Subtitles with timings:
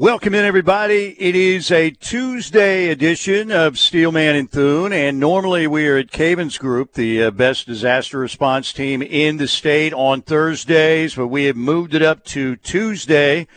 [0.00, 1.16] Welcome in, everybody.
[1.18, 6.56] It is a Tuesday edition of Steelman and Thune, and normally we are at Cavins
[6.56, 11.56] Group, the uh, best disaster response team in the state on Thursdays, but we have
[11.56, 13.48] moved it up to Tuesday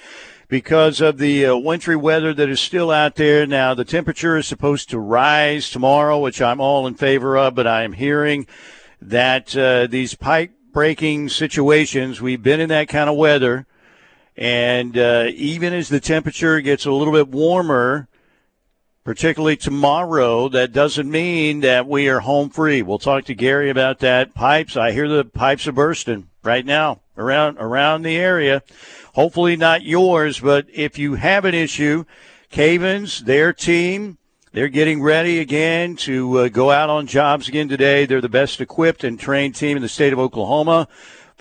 [0.47, 3.46] because of the uh, wintry weather that is still out there.
[3.46, 7.67] Now, the temperature is supposed to rise tomorrow, which I'm all in favor of, but
[7.67, 8.47] I am hearing
[8.99, 13.67] that uh, these pipe breaking situations, we've been in that kind of weather
[14.37, 18.08] and uh, even as the temperature gets a little bit warmer,
[19.03, 22.81] particularly tomorrow, that doesn't mean that we are home free.
[22.81, 24.34] We'll talk to Gary about that.
[24.34, 28.63] Pipes, I hear the pipes are bursting right now around around the area.
[29.13, 32.05] Hopefully not yours, but if you have an issue,
[32.52, 34.17] Cavins, their team,
[34.53, 38.05] they're getting ready again to uh, go out on jobs again today.
[38.05, 40.88] They're the best equipped and trained team in the state of Oklahoma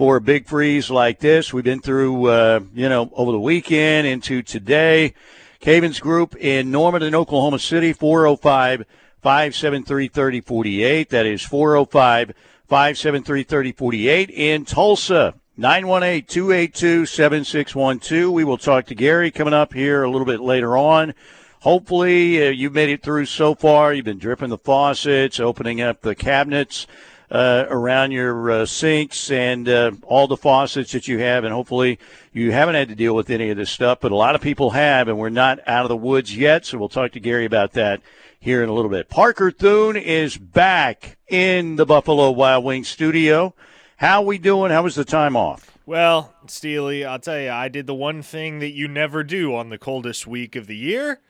[0.00, 1.52] for a big freeze like this.
[1.52, 5.12] We've been through, uh, you know, over the weekend into today.
[5.60, 8.87] Cavins Group in Norman Oklahoma City, 405
[9.21, 11.10] 573 3048.
[11.10, 12.32] That is 405
[12.66, 14.30] 573 3048.
[14.30, 18.32] In Tulsa, 918 282 7612.
[18.32, 21.12] We will talk to Gary coming up here a little bit later on.
[21.59, 23.93] Hopefully, uh, you've made it through so far.
[23.93, 26.87] You've been dripping the faucets, opening up the cabinets
[27.30, 31.98] uh, around your uh, sinks and uh, all the faucets that you have, and hopefully
[32.32, 34.70] you haven't had to deal with any of this stuff, but a lot of people
[34.70, 36.66] have, and we're not out of the woods yet.
[36.66, 38.00] So we'll talk to Gary about that
[38.40, 39.09] here in a little bit.
[39.09, 43.54] Parker Thune is back in the Buffalo Wild Wings studio.
[43.96, 44.72] How we doing?
[44.72, 45.78] How was the time off?
[45.87, 49.68] Well, Steely, I'll tell you, I did the one thing that you never do on
[49.68, 51.20] the coldest week of the year.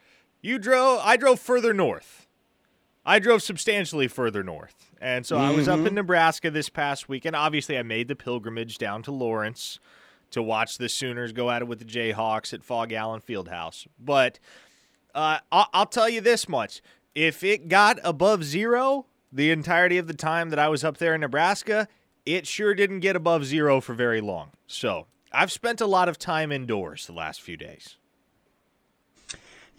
[0.40, 1.00] You drove.
[1.02, 2.26] I drove further north.
[3.04, 4.89] I drove substantially further north.
[5.00, 5.44] And so mm-hmm.
[5.44, 5.94] I was up in mm-hmm.
[5.96, 7.34] Nebraska this past weekend.
[7.34, 9.78] Obviously, I made the pilgrimage down to Lawrence
[10.30, 13.86] to watch the Sooners go at it with the Jayhawks at Phog Allen Fieldhouse.
[13.98, 14.38] But
[15.14, 16.82] uh, I'll, I'll tell you this much:
[17.14, 21.14] if it got above zero the entirety of the time that I was up there
[21.14, 21.88] in Nebraska,
[22.26, 24.50] it sure didn't get above zero for very long.
[24.66, 27.96] So I've spent a lot of time indoors the last few days.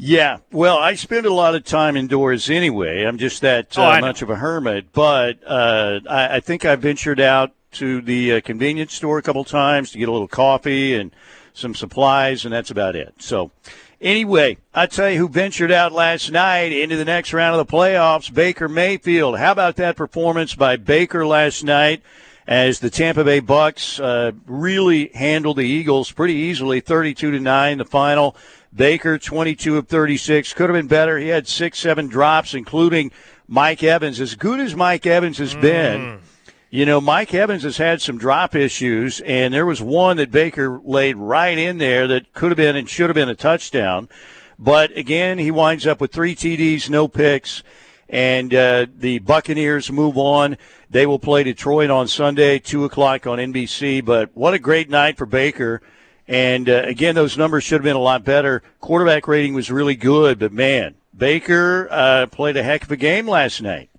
[0.03, 3.03] Yeah, well, I spend a lot of time indoors anyway.
[3.03, 4.91] I'm just that oh, uh, oh, much of a hermit.
[4.93, 9.43] But uh, I, I, think I ventured out to the uh, convenience store a couple
[9.43, 11.11] times to get a little coffee and
[11.53, 13.13] some supplies, and that's about it.
[13.19, 13.51] So,
[14.01, 17.71] anyway, I tell you who ventured out last night into the next round of the
[17.71, 19.37] playoffs, Baker Mayfield.
[19.37, 22.01] How about that performance by Baker last night?
[22.47, 27.77] As the Tampa Bay Bucks uh, really handled the Eagles pretty easily, 32 to nine,
[27.77, 28.35] the final.
[28.73, 30.53] Baker, 22 of 36.
[30.53, 31.17] Could have been better.
[31.17, 33.11] He had six, seven drops, including
[33.47, 34.21] Mike Evans.
[34.21, 35.61] As good as Mike Evans has mm.
[35.61, 36.19] been,
[36.69, 40.79] you know, Mike Evans has had some drop issues, and there was one that Baker
[40.83, 44.07] laid right in there that could have been and should have been a touchdown.
[44.57, 47.63] But again, he winds up with three TDs, no picks,
[48.07, 50.57] and uh, the Buccaneers move on.
[50.89, 54.05] They will play Detroit on Sunday, 2 o'clock on NBC.
[54.05, 55.81] But what a great night for Baker.
[56.27, 58.63] And uh, again, those numbers should have been a lot better.
[58.79, 63.27] Quarterback rating was really good, but man, Baker uh, played a heck of a game
[63.27, 63.89] last night.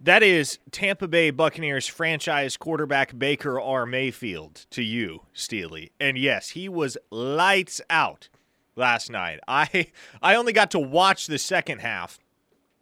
[0.00, 3.86] That is Tampa Bay Buccaneers franchise quarterback Baker R.
[3.86, 5.90] Mayfield to you, Steely.
[5.98, 8.28] And yes, he was lights out
[8.76, 9.40] last night.
[9.48, 9.88] I
[10.22, 12.18] I only got to watch the second half.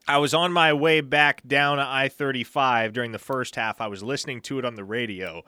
[0.06, 3.80] I was on my way back down I 35 during the first half.
[3.80, 5.44] I was listening to it on the radio.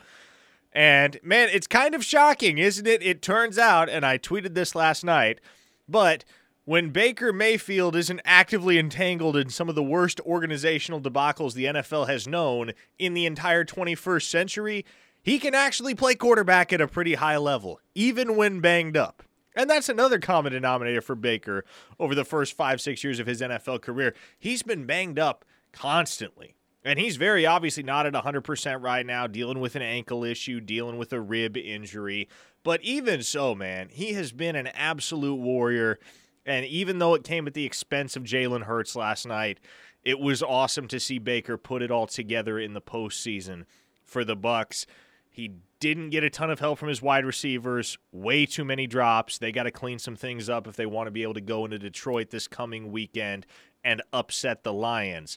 [0.77, 3.03] And man, it's kind of shocking, isn't it?
[3.03, 5.41] It turns out, and I tweeted this last night,
[5.89, 6.23] but
[6.67, 12.09] when Baker Mayfield isn't actively entangled in some of the worst organizational debacles the NFL
[12.09, 14.85] has known in the entire 21st century,
[15.23, 19.23] he can actually play quarterback at a pretty high level, even when banged up.
[19.57, 21.65] And that's another common denominator for Baker
[21.99, 24.15] over the first five, six years of his NFL career.
[24.39, 26.55] He's been banged up constantly.
[26.87, 30.99] And he's very obviously not at 100% right now, dealing with an ankle issue, dealing
[30.99, 32.29] with a rib injury.
[32.63, 35.99] But even so, man, he has been an absolute warrior.
[36.47, 39.59] And even though it came at the expense of Jalen Hurts last night,
[40.05, 43.65] it was awesome to see Baker put it all together in the postseason
[44.05, 44.87] for the Bucks.
[45.29, 49.39] He didn't get a ton of help from his wide receivers, way too many drops.
[49.39, 51.65] They got to clean some things up if they want to be able to go
[51.65, 53.45] into Detroit this coming weekend
[53.83, 55.37] and upset the Lions.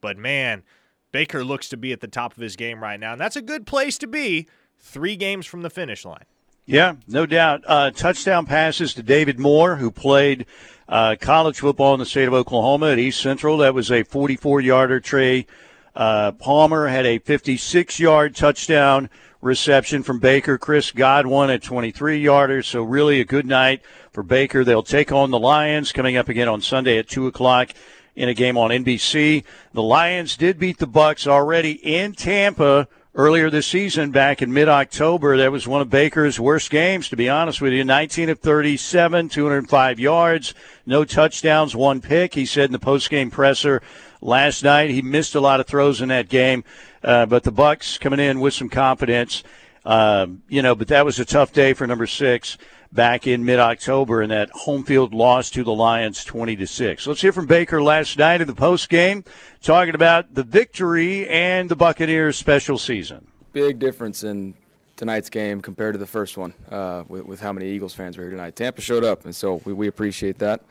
[0.00, 0.64] But man,
[1.12, 3.42] Baker looks to be at the top of his game right now, and that's a
[3.42, 4.46] good place to be
[4.78, 6.24] three games from the finish line.
[6.66, 7.64] Yeah, no doubt.
[7.66, 10.44] Uh, touchdown passes to David Moore, who played
[10.86, 13.56] uh, college football in the state of Oklahoma at East Central.
[13.58, 15.00] That was a 44 yarder.
[15.00, 15.46] Trey
[15.94, 19.08] uh, Palmer had a 56 yard touchdown
[19.40, 20.58] reception from Baker.
[20.58, 22.66] Chris Godwin at 23 yarders.
[22.66, 23.82] So really a good night
[24.12, 24.62] for Baker.
[24.62, 27.70] They'll take on the Lions coming up again on Sunday at 2 o'clock
[28.18, 29.44] in a game on NBC.
[29.72, 35.36] The Lions did beat the Bucks already in Tampa earlier this season back in mid-October.
[35.36, 37.84] That was one of Baker's worst games, to be honest with you.
[37.84, 40.52] 19 of 37, 205 yards,
[40.84, 42.34] no touchdowns, one pick.
[42.34, 43.82] He said in the post-game presser
[44.20, 46.64] last night he missed a lot of throws in that game,
[47.04, 49.44] uh, but the Bucks coming in with some confidence.
[49.84, 52.58] Um, you know, but that was a tough day for number six
[52.92, 57.06] back in mid-October in that home field loss to the Lions 20 to 6.
[57.06, 59.24] Let's hear from Baker last night in the post game
[59.62, 63.26] talking about the victory and the Buccaneers special season.
[63.52, 64.54] Big difference in
[64.96, 68.24] tonight's game compared to the first one uh, with, with, how many Eagles fans were
[68.24, 68.56] here tonight.
[68.56, 70.62] Tampa showed up, and so we, we appreciate that.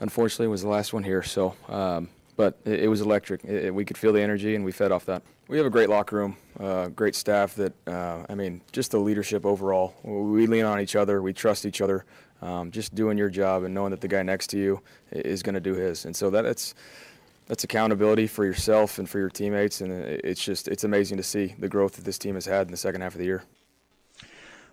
[0.00, 3.44] Unfortunately, it was the last one here, so um, but it, it was electric.
[3.44, 5.22] It, it, we could feel the energy, and we fed off that.
[5.48, 7.54] We have a great locker room, uh, great staff.
[7.56, 9.94] That uh, I mean, just the leadership overall.
[10.02, 11.20] We lean on each other.
[11.20, 12.06] We trust each other.
[12.40, 14.80] Um, just doing your job and knowing that the guy next to you
[15.10, 16.74] is going to do his, and so that it's
[17.48, 21.56] that's accountability for yourself and for your teammates, and it's just it's amazing to see
[21.58, 23.42] the growth that this team has had in the second half of the year.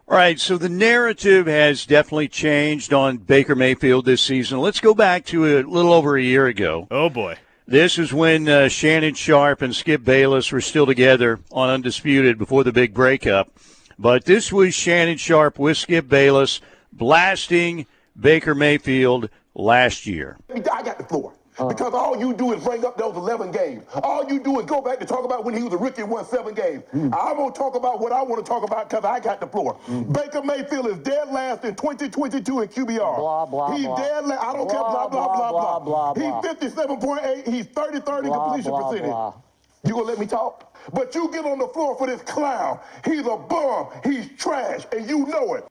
[0.07, 4.59] All right, so the narrative has definitely changed on Baker Mayfield this season.
[4.59, 6.87] Let's go back to a little over a year ago.
[6.91, 7.39] Oh boy.
[7.67, 12.63] This is when uh, Shannon Sharpe and Skip Bayless were still together on Undisputed before
[12.63, 13.49] the big breakup.
[13.97, 16.61] But this was Shannon Sharpe with Skip Bayless
[16.93, 17.87] blasting
[18.19, 20.37] Baker Mayfield last year.
[20.53, 21.33] I got the floor.
[21.57, 23.83] Uh, because all you do is bring up those 11 games.
[24.03, 26.11] All you do is go back to talk about when he was a rookie and
[26.11, 26.83] won seven games.
[26.93, 27.13] Mm.
[27.13, 29.77] I won't talk about what I want to talk about because I got the floor.
[29.87, 30.11] Mm.
[30.11, 33.17] Baker Mayfield is dead last in 2022 in QBR.
[33.17, 33.95] Blah, blah, He's blah.
[33.95, 34.43] dead last.
[34.43, 35.79] I don't blah, care, blah, blah, blah, blah.
[35.79, 36.41] blah, blah.
[36.41, 37.47] He's 57.8.
[37.47, 39.41] He's 33rd in completion blah, percentage.
[39.85, 40.75] You gonna let me talk?
[40.93, 42.79] But you get on the floor for this clown.
[43.05, 43.87] He's a bum.
[44.03, 45.65] He's trash, and you know it.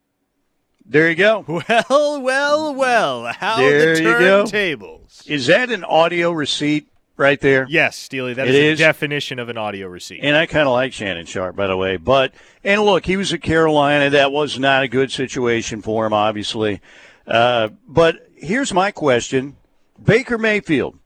[0.84, 1.44] There you go.
[1.69, 3.32] Well, well, well.
[3.32, 5.28] How there the turntables.
[5.28, 7.66] Is that an audio receipt right there?
[7.69, 8.34] Yes, Steely.
[8.34, 10.20] That is, is the definition of an audio receipt.
[10.22, 11.96] And I kind of like Shannon Sharpe, by the way.
[11.96, 14.10] But and look, he was at Carolina.
[14.10, 16.81] That was not a good situation for him, obviously.
[17.26, 19.56] Uh, but here's my question:
[20.02, 20.98] Baker Mayfield.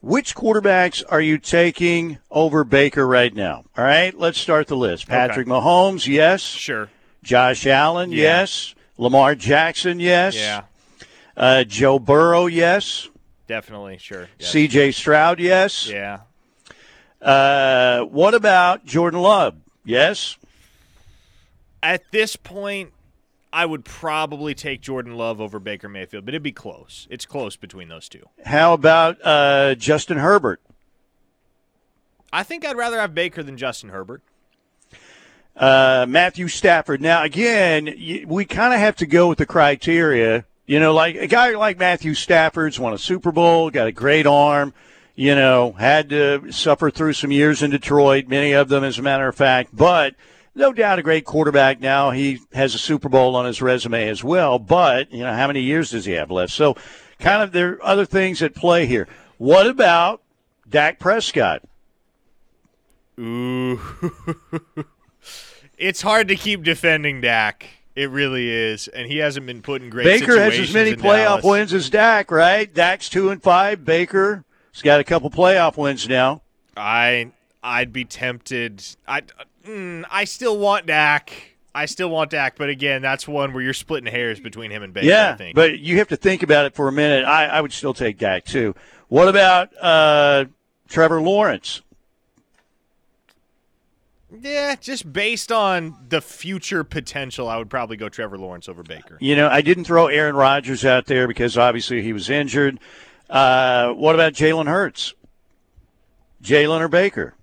[0.00, 3.64] Which quarterbacks are you taking over Baker right now?
[3.76, 5.08] All right, let's start the list.
[5.08, 5.50] Patrick okay.
[5.50, 6.40] Mahomes, yes.
[6.40, 6.88] Sure.
[7.22, 8.18] Josh Allen, yeah.
[8.40, 8.74] yes.
[8.96, 10.36] Lamar Jackson, yes.
[10.36, 10.62] Yeah.
[11.36, 13.08] Uh, Joe Burrow, yes.
[13.46, 14.28] Definitely, sure.
[14.38, 14.50] Yes.
[14.50, 14.92] C.J.
[14.92, 15.88] Stroud, yes.
[15.88, 16.20] Yeah.
[17.22, 19.56] Uh, what about Jordan Love?
[19.84, 20.36] Yes.
[21.82, 22.92] At this point,
[23.52, 27.06] I would probably take Jordan Love over Baker Mayfield, but it'd be close.
[27.10, 28.28] It's close between those two.
[28.44, 30.60] How about uh, Justin Herbert?
[32.32, 34.22] I think I'd rather have Baker than Justin Herbert.
[35.58, 37.00] Uh, Matthew Stafford.
[37.02, 40.44] Now, again, we kind of have to go with the criteria.
[40.66, 44.24] You know, like a guy like Matthew Stafford's won a Super Bowl, got a great
[44.24, 44.72] arm,
[45.16, 49.02] you know, had to suffer through some years in Detroit, many of them, as a
[49.02, 50.14] matter of fact, but
[50.54, 52.10] no doubt a great quarterback now.
[52.10, 55.62] He has a Super Bowl on his resume as well, but, you know, how many
[55.62, 56.52] years does he have left?
[56.52, 56.76] So,
[57.18, 59.08] kind of, there are other things at play here.
[59.38, 60.22] What about
[60.68, 61.62] Dak Prescott?
[63.18, 63.80] Ooh.
[65.78, 67.66] It's hard to keep defending Dak.
[67.94, 70.04] It really is, and he hasn't been put in great.
[70.04, 71.44] Baker has as many playoff Dallas.
[71.44, 72.72] wins as Dak, right?
[72.72, 73.84] Dak's two and five.
[73.84, 74.44] Baker's
[74.84, 76.42] got a couple playoff wins now.
[76.76, 77.32] I
[77.62, 78.84] I'd be tempted.
[79.06, 79.22] I
[79.66, 81.56] mm, I still want Dak.
[81.74, 84.92] I still want Dak, but again, that's one where you're splitting hairs between him and
[84.92, 85.06] Baker.
[85.06, 87.24] Yeah, but you have to think about it for a minute.
[87.24, 88.74] I, I would still take Dak too.
[89.08, 90.46] What about uh,
[90.88, 91.82] Trevor Lawrence?
[94.30, 99.16] Yeah, just based on the future potential, I would probably go Trevor Lawrence over Baker.
[99.20, 102.78] You know, I didn't throw Aaron Rodgers out there because obviously he was injured.
[103.30, 105.14] Uh, what about Jalen Hurts?
[106.42, 107.34] Jalen or Baker?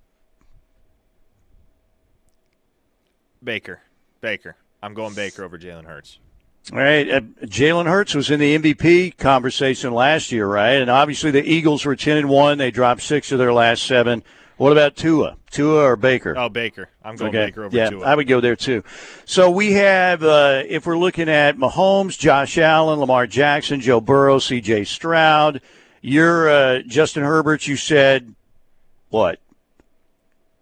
[3.43, 3.81] Baker.
[4.21, 4.55] Baker.
[4.81, 6.19] I'm going Baker over Jalen Hurts.
[6.71, 7.09] All right.
[7.09, 10.81] Uh, Jalen Hurts was in the MVP conversation last year, right?
[10.81, 12.57] And obviously the Eagles were 10 and 1.
[12.57, 14.23] They dropped six of their last seven.
[14.57, 15.37] What about Tua?
[15.51, 16.37] Tua or Baker?
[16.37, 16.89] Oh, Baker.
[17.03, 17.47] I'm going okay.
[17.47, 18.05] Baker over yeah, Tua.
[18.05, 18.83] I would go there too.
[19.25, 24.39] So we have, uh, if we're looking at Mahomes, Josh Allen, Lamar Jackson, Joe Burrow,
[24.39, 24.85] C.J.
[24.85, 25.61] Stroud.
[26.01, 27.67] You're uh, Justin Herbert.
[27.67, 28.33] You said
[29.09, 29.39] what?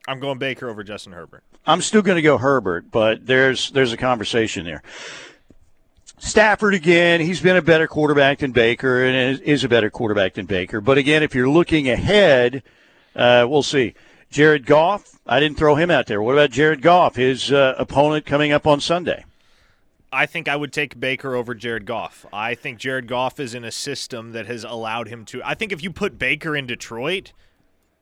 [0.08, 1.44] I'm going Baker over Justin Herbert.
[1.66, 4.84] I'm still going to go Herbert, but there's there's a conversation there.
[6.18, 10.46] Stafford again, he's been a better quarterback than Baker and is a better quarterback than
[10.46, 10.82] Baker.
[10.82, 12.64] But again, if you're looking ahead
[13.16, 13.94] uh, we'll see.
[14.30, 16.22] Jared Goff, I didn't throw him out there.
[16.22, 19.26] What about Jared Goff, his uh, opponent coming up on Sunday?
[20.12, 22.26] I think I would take Baker over Jared Goff.
[22.32, 25.42] I think Jared Goff is in a system that has allowed him to.
[25.44, 27.32] I think if you put Baker in Detroit,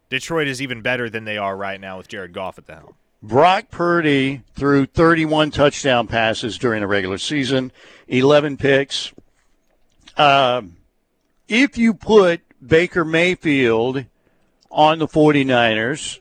[0.09, 2.95] Detroit is even better than they are right now with Jared Goff at the helm.
[3.23, 7.71] Brock Purdy threw 31 touchdown passes during the regular season,
[8.07, 9.13] 11 picks.
[10.17, 10.77] Um,
[11.47, 14.05] if you put Baker Mayfield
[14.71, 16.19] on the 49ers,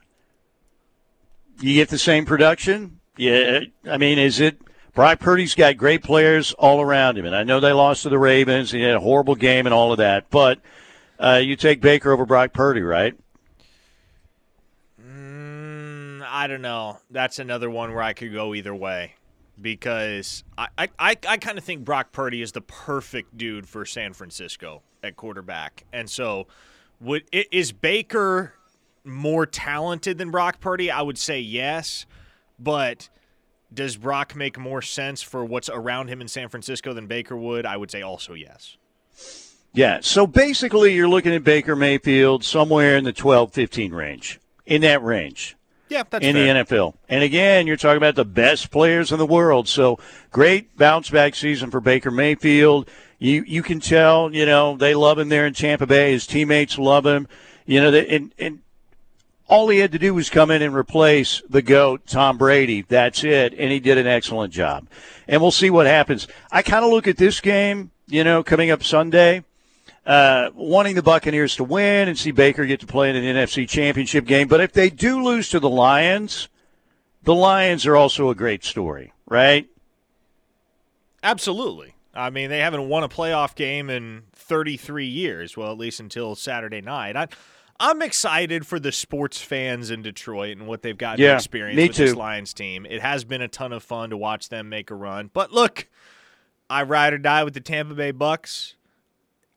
[1.61, 3.01] you get the same production?
[3.17, 3.61] Yeah.
[3.89, 4.61] I mean, is it
[4.95, 8.19] Brock Purdy's got great players all around him, and I know they lost to the
[8.19, 8.73] Ravens.
[8.73, 10.61] And he had a horrible game and all of that, but
[11.19, 13.15] uh, you take Baker over Brock Purdy, right?
[15.01, 16.99] Mm, I don't know.
[17.11, 19.15] That's another one where I could go either way
[19.61, 23.85] because I, I, I, I kind of think Brock Purdy is the perfect dude for
[23.85, 25.85] San Francisco at quarterback.
[25.93, 26.47] And so
[27.01, 28.55] would is Baker
[29.05, 30.91] more talented than Brock Purdy?
[30.91, 32.07] I would say yes,
[32.59, 33.09] but–
[33.73, 37.65] does Brock make more sense for what's around him in San Francisco than Baker would?
[37.67, 38.77] I would say also yes.
[39.73, 39.99] Yeah.
[40.03, 45.03] So basically, you're looking at Baker Mayfield somewhere in the 12 15 range, in that
[45.03, 45.57] range.
[45.89, 46.55] Yeah, that's in fair.
[46.55, 46.95] the NFL.
[47.09, 49.69] And again, you're talking about the best players in the world.
[49.69, 49.99] So
[50.31, 52.89] great bounce back season for Baker Mayfield.
[53.21, 56.13] You you can tell, you know, they love him there in Tampa Bay.
[56.13, 57.29] His teammates love him.
[57.67, 58.61] You know, and, and
[59.47, 62.83] all he had to do was come in and replace the GOAT, Tom Brady.
[62.83, 63.53] That's it.
[63.59, 64.89] And he did an excellent job.
[65.29, 66.29] And we'll see what happens.
[66.51, 69.45] I kind of look at this game, you know, coming up Sunday,
[70.07, 73.69] uh, wanting the Buccaneers to win and see Baker get to play in an NFC
[73.69, 74.49] championship game.
[74.49, 76.49] But if they do lose to the Lions,
[77.23, 79.69] the Lions are also a great story, right?
[81.23, 81.95] Absolutely.
[82.15, 85.57] I mean, they haven't won a playoff game in 33 years.
[85.57, 87.17] Well, at least until Saturday night.
[87.17, 87.29] I,
[87.79, 91.81] I'm excited for the sports fans in Detroit and what they've got yeah, to experience
[91.81, 92.05] with too.
[92.07, 92.85] this Lions team.
[92.85, 95.31] It has been a ton of fun to watch them make a run.
[95.33, 95.89] But look,
[96.69, 98.75] I ride or die with the Tampa Bay Bucks.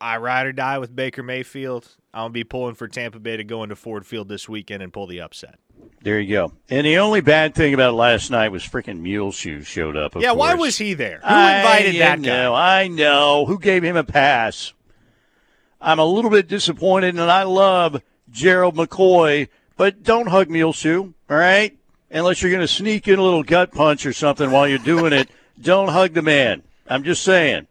[0.03, 1.87] I ride or die with Baker Mayfield.
[2.13, 4.91] I'm gonna be pulling for Tampa Bay to go into Ford Field this weekend and
[4.91, 5.59] pull the upset.
[6.01, 6.51] There you go.
[6.69, 10.15] And the only bad thing about last night was freaking Muleshoe showed up.
[10.15, 10.37] yeah, course.
[10.37, 11.19] why was he there?
[11.19, 12.81] Who I invited that know, guy?
[12.81, 13.45] I know.
[13.45, 14.73] Who gave him a pass?
[15.79, 21.37] I'm a little bit disappointed, and I love Gerald McCoy, but don't hug Muleshoe, all
[21.37, 21.77] right?
[22.11, 25.13] Unless you're going to sneak in a little gut punch or something while you're doing
[25.13, 25.29] it,
[25.61, 26.63] don't hug the man.
[26.87, 27.67] I'm just saying.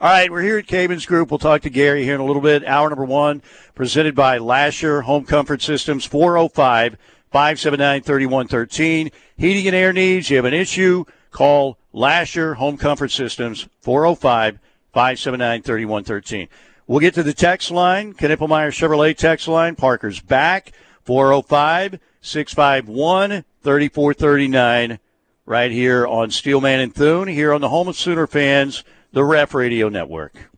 [0.00, 1.28] All right, we're here at Cavins Group.
[1.28, 2.64] We'll talk to Gary here in a little bit.
[2.64, 3.42] Hour number one,
[3.74, 6.96] presented by Lasher Home Comfort Systems, 405
[7.32, 9.10] 579 3113.
[9.36, 14.60] Heating and air needs, you have an issue, call Lasher Home Comfort Systems, 405
[14.92, 16.48] 579 3113.
[16.86, 19.74] We'll get to the text line, Knippelmeyer Chevrolet text line.
[19.74, 20.70] Parker's back,
[21.02, 25.00] 405 651 3439,
[25.44, 29.54] right here on Steelman and Thune, here on the home of Sooner fans, the Ref
[29.54, 30.50] Radio Network.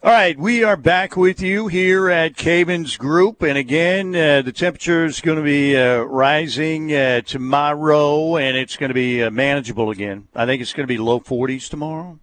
[0.00, 4.52] All right, we are back with you here at Cavins Group, and again, uh, the
[4.52, 9.30] temperature is going to be uh, rising uh, tomorrow, and it's going to be uh,
[9.30, 10.28] manageable again.
[10.36, 12.20] I think it's going to be low 40s tomorrow.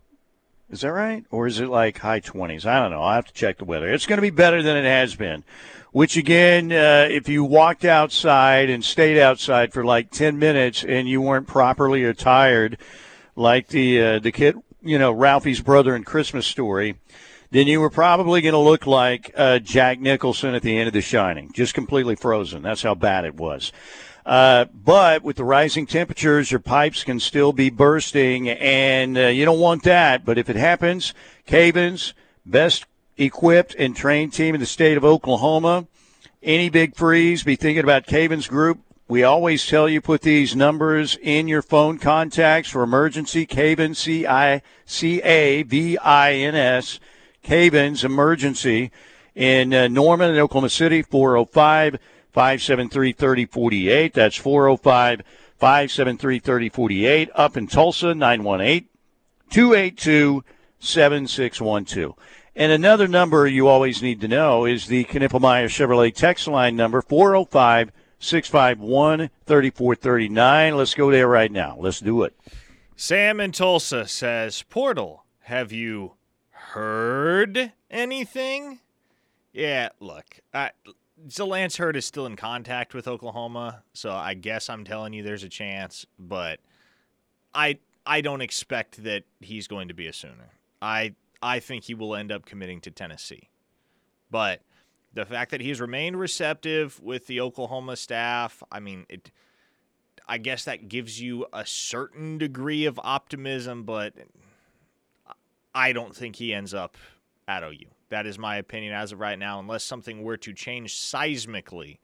[0.69, 1.23] Is that right?
[1.29, 2.65] Or is it like high 20s?
[2.65, 3.03] I don't know.
[3.03, 3.91] I have to check the weather.
[3.91, 5.43] It's going to be better than it has been.
[5.91, 11.07] Which, again, uh, if you walked outside and stayed outside for like 10 minutes and
[11.07, 12.77] you weren't properly attired,
[13.35, 16.95] like the, uh, the kid, you know, Ralphie's brother in Christmas Story,
[17.51, 20.93] then you were probably going to look like uh, Jack Nicholson at the end of
[20.93, 22.61] The Shining, just completely frozen.
[22.61, 23.71] That's how bad it was.
[24.25, 29.45] Uh, but with the rising temperatures, your pipes can still be bursting, and uh, you
[29.45, 30.25] don't want that.
[30.25, 31.13] But if it happens,
[31.47, 32.13] Cavins,
[32.45, 32.85] best
[33.17, 35.87] equipped and trained team in the state of Oklahoma.
[36.41, 38.79] Any big freeze, be thinking about Cavins Group.
[39.07, 43.45] We always tell you put these numbers in your phone contacts for emergency.
[43.45, 46.99] Cavins, C I C A V I N S.
[47.43, 48.91] Cavins Emergency
[49.35, 51.99] in uh, Norman and Oklahoma City, 405
[52.35, 54.13] 573 3048.
[54.13, 55.21] That's 405
[55.57, 57.29] 573 3048.
[57.33, 58.89] Up in Tulsa, 918
[59.49, 60.43] 282
[60.77, 62.13] 7612.
[62.53, 67.01] And another number you always need to know is the Knippelmeyer Chevrolet text line number,
[67.01, 70.75] 405 651 3439.
[70.75, 71.77] Let's go there right now.
[71.79, 72.35] Let's do it.
[72.97, 76.15] Sam in Tulsa says, Portal, have you
[76.49, 78.79] heard anything?
[79.53, 80.71] Yeah, look, I,
[81.39, 85.43] Lance Heard is still in contact with Oklahoma, so I guess I'm telling you there's
[85.43, 86.59] a chance, but
[87.53, 90.51] I I don't expect that he's going to be a Sooner.
[90.81, 93.49] I I think he will end up committing to Tennessee,
[94.29, 94.61] but
[95.13, 99.31] the fact that he's remained receptive with the Oklahoma staff, I mean, it.
[100.27, 104.13] I guess that gives you a certain degree of optimism, but
[105.73, 106.97] I don't think he ends up
[107.47, 107.94] at OU.
[108.09, 111.97] That is my opinion as of right now, unless something were to change seismically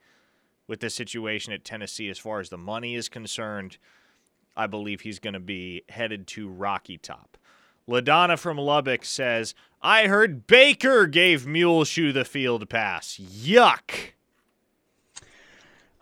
[0.66, 3.78] with the situation at Tennessee as far as the money is concerned.
[4.56, 7.38] I believe he's going to be headed to Rocky Top.
[7.88, 13.18] LaDonna from Lubbock says, I heard Baker gave Muleshoe the field pass.
[13.18, 14.12] Yuck.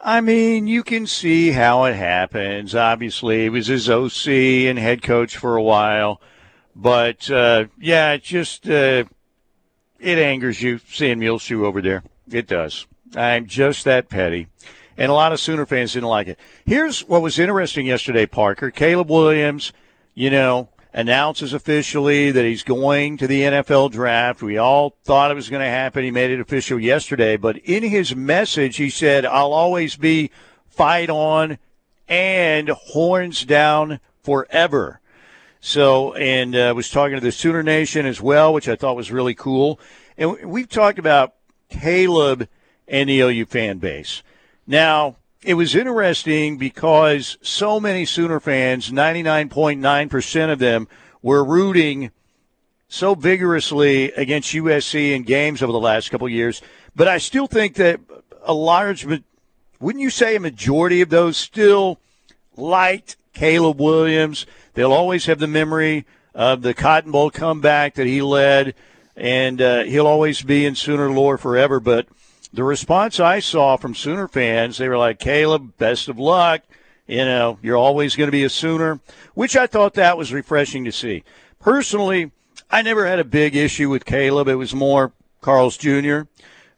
[0.02, 2.74] I mean, you can see how it happens.
[2.74, 4.28] Obviously, he was his OC
[4.68, 6.20] and head coach for a while.
[6.74, 9.04] But, uh, yeah, just, uh,
[10.00, 12.02] it angers you seeing Muleshoe over there.
[12.30, 12.86] It does.
[13.14, 14.46] I'm just that petty.
[14.96, 16.38] And a lot of Sooner fans didn't like it.
[16.64, 18.70] Here's what was interesting yesterday, Parker.
[18.70, 19.72] Caleb Williams,
[20.14, 24.42] you know, announces officially that he's going to the NFL draft.
[24.42, 26.04] We all thought it was going to happen.
[26.04, 27.36] He made it official yesterday.
[27.36, 30.30] But in his message, he said, I'll always be
[30.68, 31.58] fight on
[32.08, 34.99] and horns down forever.
[35.60, 39.12] So, and uh, was talking to the Sooner Nation as well, which I thought was
[39.12, 39.78] really cool.
[40.16, 41.34] And we've talked about
[41.68, 42.48] Caleb
[42.88, 44.22] and the OU fan base.
[44.66, 50.88] Now, it was interesting because so many Sooner fans, 99.9% of them,
[51.22, 52.10] were rooting
[52.88, 56.60] so vigorously against USC in games over the last couple years.
[56.96, 58.00] But I still think that
[58.42, 59.06] a large,
[59.78, 62.00] wouldn't you say a majority of those still
[62.56, 64.46] liked Caleb Williams?
[64.74, 68.74] They'll always have the memory of the Cotton Bowl comeback that he led,
[69.16, 71.80] and uh, he'll always be in Sooner lore forever.
[71.80, 72.06] But
[72.52, 76.62] the response I saw from Sooner fans, they were like, Caleb, best of luck.
[77.06, 79.00] You know, you're always going to be a Sooner,
[79.34, 81.24] which I thought that was refreshing to see.
[81.58, 82.30] Personally,
[82.70, 84.46] I never had a big issue with Caleb.
[84.48, 86.22] It was more Carl's Jr.,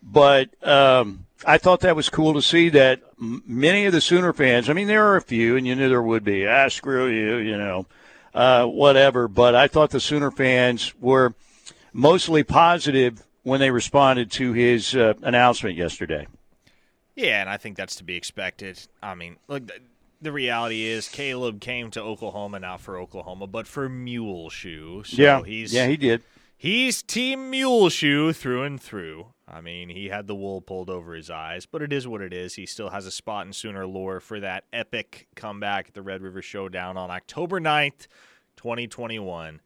[0.03, 4.69] but um, I thought that was cool to see that many of the Sooner fans,
[4.71, 7.37] I mean, there are a few, and you knew there would be, ah, screw you,
[7.37, 7.87] you know,
[8.35, 9.29] uh, whatever.
[9.29, 11.35] But I thought the Sooner fans were
[11.93, 16.27] mostly positive when they responded to his uh, announcement yesterday.
[17.15, 18.79] Yeah, and I think that's to be expected.
[19.03, 19.75] I mean, look, the,
[20.21, 25.03] the reality is Caleb came to Oklahoma not for Oklahoma, but for Muleshoe.
[25.03, 26.23] So yeah, he's yeah, he did.
[26.57, 29.27] He's Team Muleshoe through and through.
[29.53, 32.33] I mean, he had the wool pulled over his eyes, but it is what it
[32.33, 32.55] is.
[32.55, 36.23] He still has a spot in Sooner lore for that epic comeback at the Red
[36.23, 38.07] River Showdown on October 9th,
[38.57, 39.61] 2021.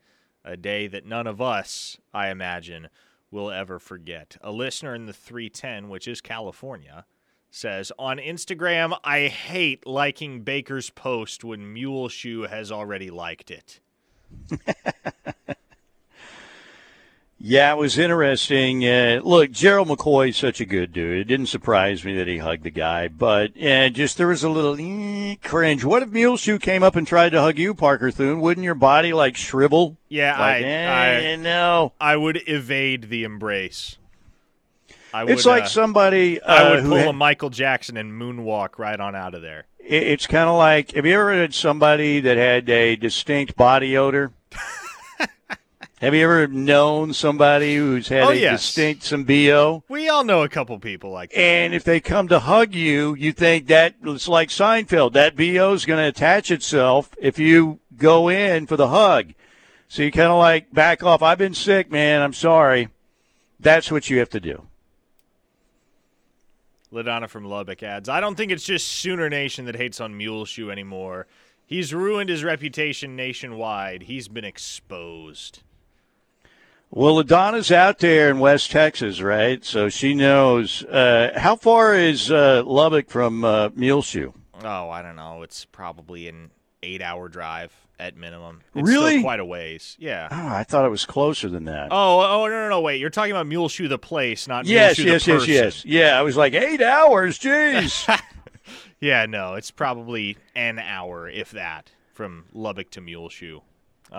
[0.45, 2.89] A day that none of us, I imagine,
[3.31, 4.37] will ever forget.
[4.41, 7.07] A listener in the 310, which is California,
[7.49, 13.81] says on Instagram, I hate liking Baker's post when Muleshoe has already liked it.
[17.39, 18.83] Yeah, it was interesting.
[18.85, 21.19] Uh, look, Gerald McCoy is such a good dude.
[21.19, 24.49] It didn't surprise me that he hugged the guy, but uh, just there was a
[24.49, 25.85] little eh, cringe.
[25.85, 28.41] What if Muleshoe came up and tried to hug you, Parker Thune?
[28.41, 29.99] Wouldn't your body like shrivel?
[30.09, 31.93] Yeah, like, I, eh, I no.
[32.01, 33.99] I would evade the embrace.
[35.13, 36.41] I it's like uh, somebody.
[36.41, 39.43] Uh, I would who pull had- a Michael Jackson and moonwalk right on out of
[39.43, 39.67] there.
[39.79, 43.97] it- it's kind of like have you ever had somebody that had a distinct body
[43.99, 44.33] odor?
[46.01, 48.61] have you ever known somebody who's had Oh, a yes.
[48.61, 49.83] distinct symbio?
[49.89, 51.41] We all know a couple people like that.
[51.41, 55.13] And if they come to hug you, you think that it's like Seinfeld.
[55.15, 59.33] That BO is going to attach itself if you go in for the hug.
[59.89, 61.23] So you kind of like back off.
[61.23, 62.21] I've been sick, man.
[62.21, 62.89] I'm sorry.
[63.59, 64.67] That's what you have to do.
[66.93, 70.71] LaDonna from Lubbock adds, I don't think it's just Sooner Nation that hates on Muleshoe
[70.71, 71.27] anymore.
[71.67, 74.03] He's ruined his reputation nationwide.
[74.05, 75.63] He's been exposed.
[76.91, 79.65] Well, Adonna's out there in West Texas, right?
[79.65, 80.83] So she knows.
[80.85, 84.33] Uh, how far is uh, Lubbock from uh, Muleshoe?
[84.63, 85.43] Oh, I don't know.
[85.43, 86.51] It's probably an
[86.83, 88.63] eight hour drive at minimum.
[88.75, 89.21] It's Really?
[89.21, 89.97] Quite a ways.
[89.99, 90.29] Yeah.
[90.31, 91.89] Oh, I thought it was closer than that.
[91.91, 92.81] Oh, oh no, no, no!
[92.81, 95.55] Wait, you're talking about Muleshoe the place, not yes, Muleshoe yes, the yes, person.
[95.55, 95.85] yes.
[95.85, 97.39] Yeah, I was like eight hours.
[97.39, 98.21] Jeez.
[98.99, 103.61] Yeah, no, it's probably an hour, if that, from Lubbock to Muleshoe.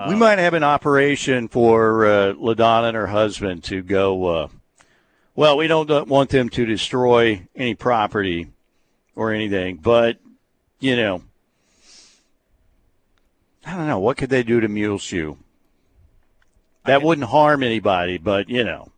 [0.08, 4.26] We might have an operation for uh, Ladonna and her husband to go.
[4.26, 4.47] Uh,
[5.36, 8.47] well, we don't want them to destroy any property
[9.15, 10.17] or anything, but
[10.80, 11.21] you know,
[13.65, 15.36] I don't know what could they do to Muleshoe.
[16.86, 18.91] That wouldn't harm anybody, but you know.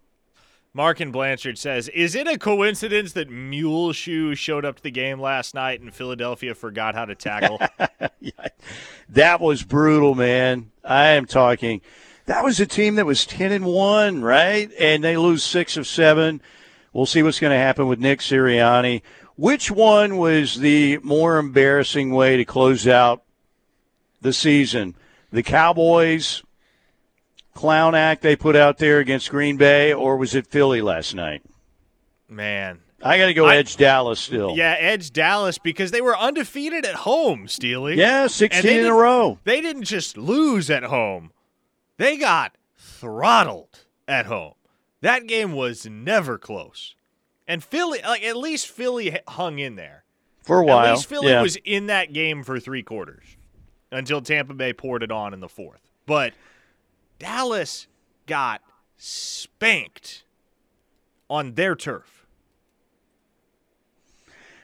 [0.73, 5.19] Mark and Blanchard says, "Is it a coincidence that Muleshoe showed up to the game
[5.19, 7.59] last night and Philadelphia forgot how to tackle?"
[9.09, 10.69] That was brutal, man.
[10.83, 11.81] I am talking.
[12.27, 14.69] That was a team that was ten and one, right?
[14.79, 16.41] And they lose six of seven.
[16.93, 19.01] We'll see what's going to happen with Nick Sirianni.
[19.35, 23.23] Which one was the more embarrassing way to close out
[24.21, 24.95] the season?
[25.31, 26.43] The Cowboys
[27.53, 31.41] clown act they put out there against Green Bay, or was it Philly last night?
[32.27, 34.55] Man, I got to go I, edge Dallas still.
[34.55, 37.95] Yeah, edge Dallas because they were undefeated at home, Steely.
[37.95, 39.39] Yeah, 16 in a row.
[39.43, 41.31] They didn't just lose at home,
[41.97, 44.53] they got throttled at home.
[45.01, 46.95] That game was never close.
[47.47, 50.03] And Philly, like at least Philly hung in there
[50.43, 50.85] for a while.
[50.85, 51.41] At least Philly yeah.
[51.41, 53.37] was in that game for three quarters
[53.91, 55.81] until Tampa Bay poured it on in the fourth.
[56.05, 56.33] But
[57.19, 57.87] Dallas
[58.25, 58.61] got
[58.97, 60.23] spanked
[61.29, 62.25] on their turf.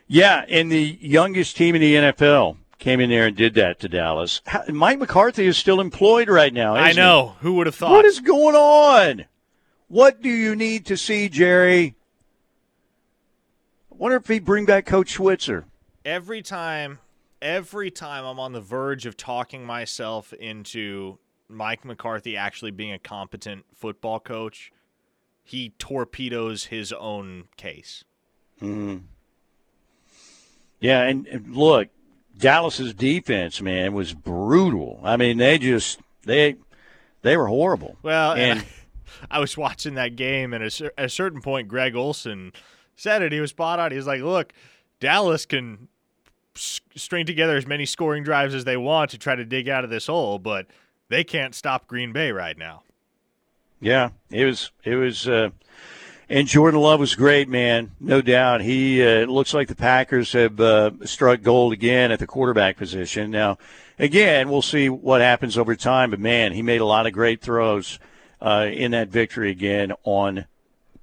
[0.08, 3.90] Yeah, and the youngest team in the NFL came in there and did that to
[3.90, 4.42] Dallas.
[4.70, 6.76] Mike McCarthy is still employed right now.
[6.76, 7.36] I know.
[7.40, 7.44] He?
[7.44, 7.92] Who would have thought?
[7.92, 9.26] What is going on?
[9.88, 11.96] What do you need to see, Jerry?
[13.92, 15.66] I wonder if he bring back Coach Switzer.
[16.04, 17.00] Every time,
[17.42, 23.00] every time I'm on the verge of talking myself into Mike McCarthy actually being a
[23.00, 24.72] competent football coach,
[25.44, 28.04] he torpedoes his own case.
[28.62, 29.04] Mm.
[30.80, 31.90] Yeah, and, and look,
[32.38, 35.00] Dallas's defense, man, was brutal.
[35.04, 36.56] I mean, they just they
[37.22, 37.98] they were horrible.
[38.04, 38.66] Well, and, and I,
[39.38, 42.54] I, was watching that game, and at a, certain point, Greg Olsen
[42.96, 43.32] said it.
[43.32, 43.92] He was spot on.
[43.92, 44.54] He was like, "Look,
[45.00, 45.88] Dallas can
[46.56, 49.90] string together as many scoring drives as they want to try to dig out of
[49.90, 50.68] this hole, but
[51.10, 52.84] they can't stop Green Bay right now."
[53.80, 55.28] Yeah, it was it was.
[55.28, 55.50] Uh,
[56.28, 58.62] and Jordan Love was great, man, no doubt.
[58.62, 63.30] He uh, looks like the Packers have uh, struck gold again at the quarterback position.
[63.30, 63.60] Now,
[64.00, 66.10] again, we'll see what happens over time.
[66.10, 68.00] But man, he made a lot of great throws
[68.42, 70.46] uh, in that victory again on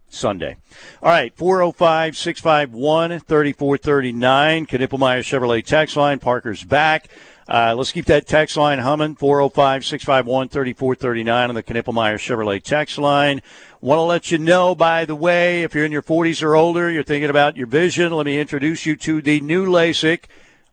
[0.09, 0.57] Sunday.
[1.03, 4.67] All right, 405 651 3439.
[4.67, 6.19] Knippelmeyer Chevrolet text line.
[6.19, 7.09] Parker's back.
[7.49, 12.99] Uh, let's keep that text line humming 405 651 3439 on the Knippelmeyer Chevrolet text
[12.99, 13.43] line.
[13.81, 16.91] Want to let you know, by the way, if you're in your 40s or older,
[16.91, 20.25] you're thinking about your vision, let me introduce you to the new LASIK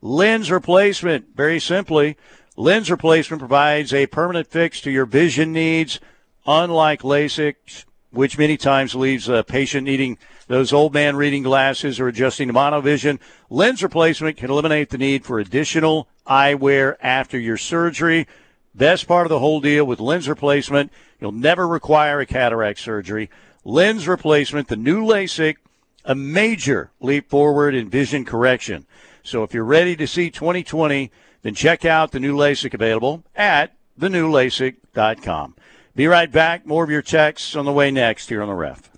[0.02, 1.36] lens replacement.
[1.36, 2.18] Very simply,
[2.56, 6.00] lens replacement provides a permanent fix to your vision needs,
[6.46, 12.08] unlike LASIK, which many times leaves a patient needing those old man reading glasses or
[12.08, 13.20] adjusting to monovision.
[13.50, 18.28] Lens replacement can eliminate the need for additional eyewear after your surgery.
[18.76, 23.30] Best part of the whole deal with lens replacement, you'll never require a cataract surgery.
[23.66, 25.58] Lens replacement, the new LASIK,
[26.06, 28.86] a major leap forward in vision correction.
[29.24, 31.12] So if you're ready to see 2020,
[31.42, 35.56] then check out the new LASIK available at thenewlasik.com.
[35.96, 36.66] Be right back.
[36.66, 38.90] More of your texts on the way next here on the ref.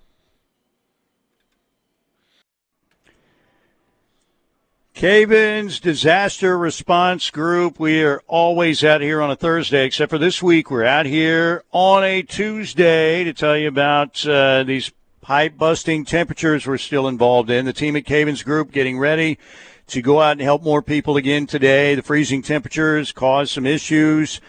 [4.93, 7.79] Cavins Disaster Response Group.
[7.79, 10.69] We are always out here on a Thursday, except for this week.
[10.69, 16.67] We're out here on a Tuesday to tell you about uh, these pipe busting temperatures
[16.67, 17.65] we're still involved in.
[17.65, 19.39] The team at Cavins Group getting ready
[19.87, 21.95] to go out and help more people again today.
[21.95, 24.39] The freezing temperatures cause some issues,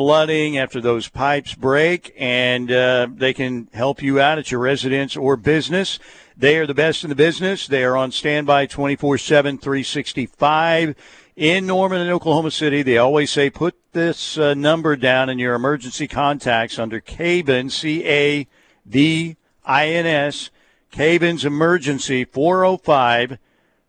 [0.00, 5.14] flooding after those pipes break, and uh, they can help you out at your residence
[5.14, 5.98] or business.
[6.34, 7.66] They are the best in the business.
[7.66, 10.94] They are on standby 24 7, 365
[11.36, 12.82] in Norman and Oklahoma City.
[12.82, 18.02] They always say put this uh, number down in your emergency contacts under Cabin, C
[18.08, 18.46] A
[18.86, 19.36] V
[19.66, 20.48] I N S.
[20.90, 23.36] Cavins Emergency 405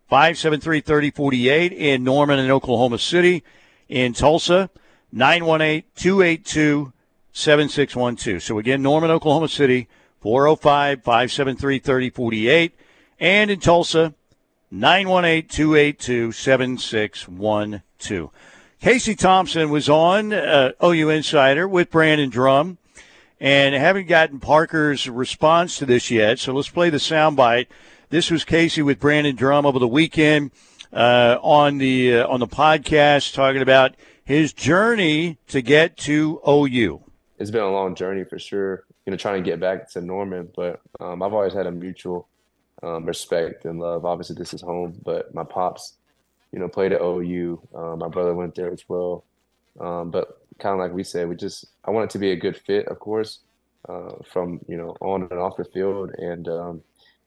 [0.10, 3.46] 573 3048 in Norman and Oklahoma City.
[3.88, 4.70] In Tulsa,
[5.12, 6.94] 918 282
[7.34, 8.44] 7612.
[8.44, 9.88] So again, Norman, Oklahoma City.
[10.22, 12.76] 405 573 3048.
[13.20, 14.14] And in Tulsa,
[14.70, 18.30] 918 282 7612.
[18.80, 22.78] Casey Thompson was on uh, OU Insider with Brandon Drum.
[23.40, 26.40] and haven't gotten Parker's response to this yet.
[26.40, 27.68] So let's play the soundbite.
[28.10, 30.52] This was Casey with Brandon Drum over the weekend
[30.94, 33.96] uh, on the uh, on the podcast talking about
[34.32, 37.04] his journey to get to OU.
[37.38, 40.50] It's been a long journey for sure you know, trying to get back to Norman.
[40.56, 42.28] But um, I've always had a mutual
[42.84, 44.06] um, respect and love.
[44.06, 45.96] Obviously, this is home, but my pops,
[46.52, 47.62] you know, played at OU.
[47.74, 49.24] Um, my brother went there as well.
[49.80, 52.36] Um, but kind of like we said, we just I want it to be a
[52.36, 53.40] good fit, of course,
[53.88, 56.12] uh, from you know on and off the field.
[56.18, 56.84] And um,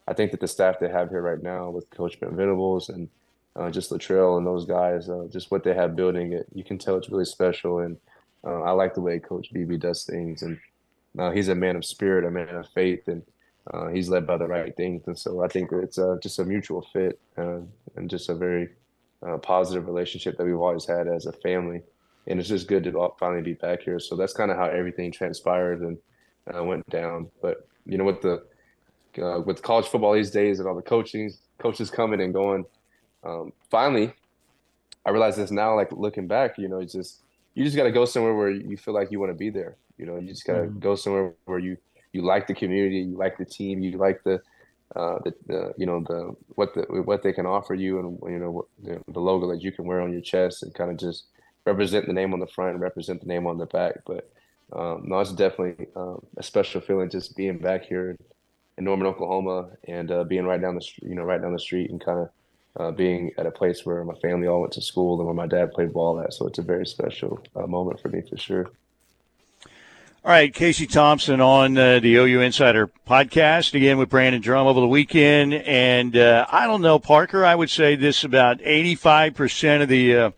[0.07, 3.09] I think that the staff they have here right now with Coach Brent Venables and
[3.57, 6.79] uh, just Littrell and those guys, uh, just what they have building it, you can
[6.79, 7.79] tell it's really special.
[7.81, 7.97] And
[8.45, 10.59] uh, I like the way Coach BB does things and
[11.19, 13.23] uh, he's a man of spirit, a man of faith, and
[13.73, 16.45] uh, he's led by the right things, and so I think it's uh, just a
[16.45, 17.69] mutual fit and
[18.07, 18.71] just a very
[19.43, 21.83] positive relationship that we've always had as a family.
[22.27, 23.99] And it's just good to finally be back here.
[23.99, 25.99] So that's kind of how everything transpired and
[26.67, 27.31] went down.
[27.41, 28.43] But you know, with the
[29.47, 32.65] with college football these days and all the coaching coaches coming and going,
[33.25, 34.13] um, finally,
[35.05, 35.75] I realize this now.
[35.75, 37.21] Like looking back, you know, it's just
[37.55, 39.77] you just got to go somewhere where you feel like you want to be there.
[39.99, 40.79] You know, you just got to mm-hmm.
[40.81, 41.77] go somewhere where you
[42.13, 44.41] you like the community, you like the team, you like the
[44.97, 48.39] uh, the, the you know the what the what they can offer you, and you
[48.39, 50.97] know what, the, the logo that you can wear on your chest, and kind of
[50.97, 51.25] just
[51.67, 53.95] represent the name on the front and represent the name on the back.
[54.07, 54.31] But
[54.73, 58.17] um, no, it's definitely um, a special feeling just being back here
[58.77, 61.59] in Norman, Oklahoma, and uh, being right down the street, you know, right down the
[61.59, 62.31] street, and kind of
[62.77, 65.47] uh, being at a place where my family all went to school and where my
[65.47, 66.35] dad played ball at.
[66.35, 68.71] So it's a very special uh, moment for me for sure.
[70.25, 74.81] All right, Casey Thompson on uh, the OU Insider podcast again with Brandon Drum over
[74.81, 77.45] the weekend, and uh, I don't know, Parker.
[77.45, 80.31] I would say this about eighty-five percent of the uh,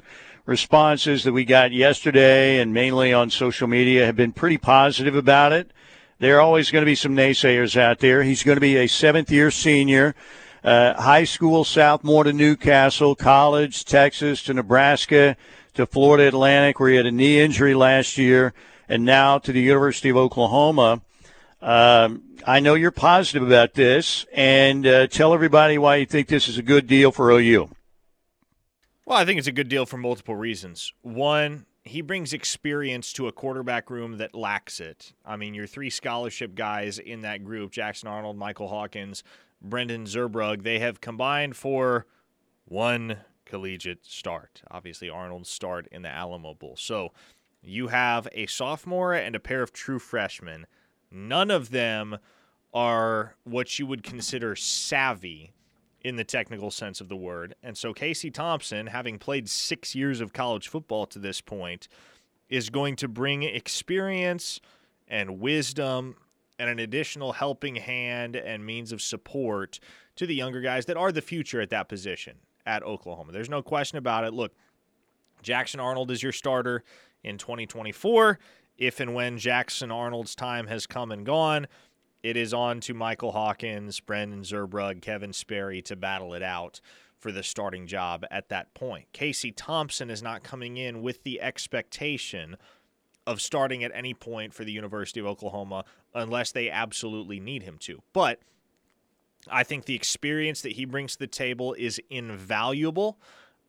[0.44, 5.53] responses that we got yesterday, and mainly on social media, have been pretty positive about
[5.53, 5.70] it.
[6.18, 8.25] There are always going to be some naysayers out there.
[8.25, 10.16] He's going to be a seventh-year senior.
[10.66, 15.37] Uh, high school, Southmoore to Newcastle, college, Texas to Nebraska
[15.74, 18.52] to Florida Atlantic, where he had a knee injury last year
[18.88, 21.02] and now to the University of Oklahoma.
[21.62, 26.48] Um, I know you're positive about this, and uh, tell everybody why you think this
[26.48, 27.70] is a good deal for OU.
[29.05, 30.92] Well, I think it's a good deal for multiple reasons.
[31.02, 35.12] One, he brings experience to a quarterback room that lacks it.
[35.24, 39.22] I mean, your three scholarship guys in that group Jackson Arnold, Michael Hawkins,
[39.60, 40.62] Brendan Zurbrugg.
[40.62, 42.06] they have combined for
[42.64, 44.62] one collegiate start.
[44.70, 46.76] Obviously, Arnold's start in the Alamo Bowl.
[46.76, 47.12] So
[47.62, 50.66] you have a sophomore and a pair of true freshmen.
[51.10, 52.18] None of them
[52.74, 55.52] are what you would consider savvy
[56.02, 57.54] in the technical sense of the word.
[57.62, 61.88] And so Casey Thompson, having played six years of college football to this point,
[62.48, 64.60] is going to bring experience
[65.08, 66.16] and wisdom
[66.58, 69.78] and an additional helping hand and means of support
[70.16, 73.32] to the younger guys that are the future at that position at Oklahoma.
[73.32, 74.32] There's no question about it.
[74.32, 74.54] Look,
[75.42, 76.82] Jackson Arnold is your starter
[77.22, 78.38] in 2024.
[78.78, 81.66] If and when Jackson Arnold's time has come and gone,
[82.22, 86.80] it is on to Michael Hawkins, Brendan Zurbrugg, Kevin Sperry to battle it out
[87.18, 89.06] for the starting job at that point.
[89.12, 92.56] Casey Thompson is not coming in with the expectation
[93.26, 95.84] of starting at any point for the University of Oklahoma
[96.14, 98.02] unless they absolutely need him to.
[98.12, 98.40] But
[99.48, 103.18] I think the experience that he brings to the table is invaluable.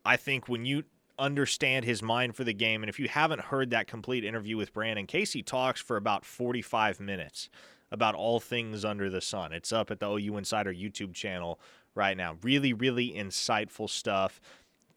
[0.05, 0.83] I think when you
[1.19, 2.83] understand his mind for the game.
[2.83, 6.99] And if you haven't heard that complete interview with Brandon, Casey talks for about 45
[6.99, 7.49] minutes
[7.91, 9.53] about all things under the sun.
[9.53, 11.59] It's up at the OU Insider YouTube channel
[11.95, 12.37] right now.
[12.43, 14.39] Really, really insightful stuff.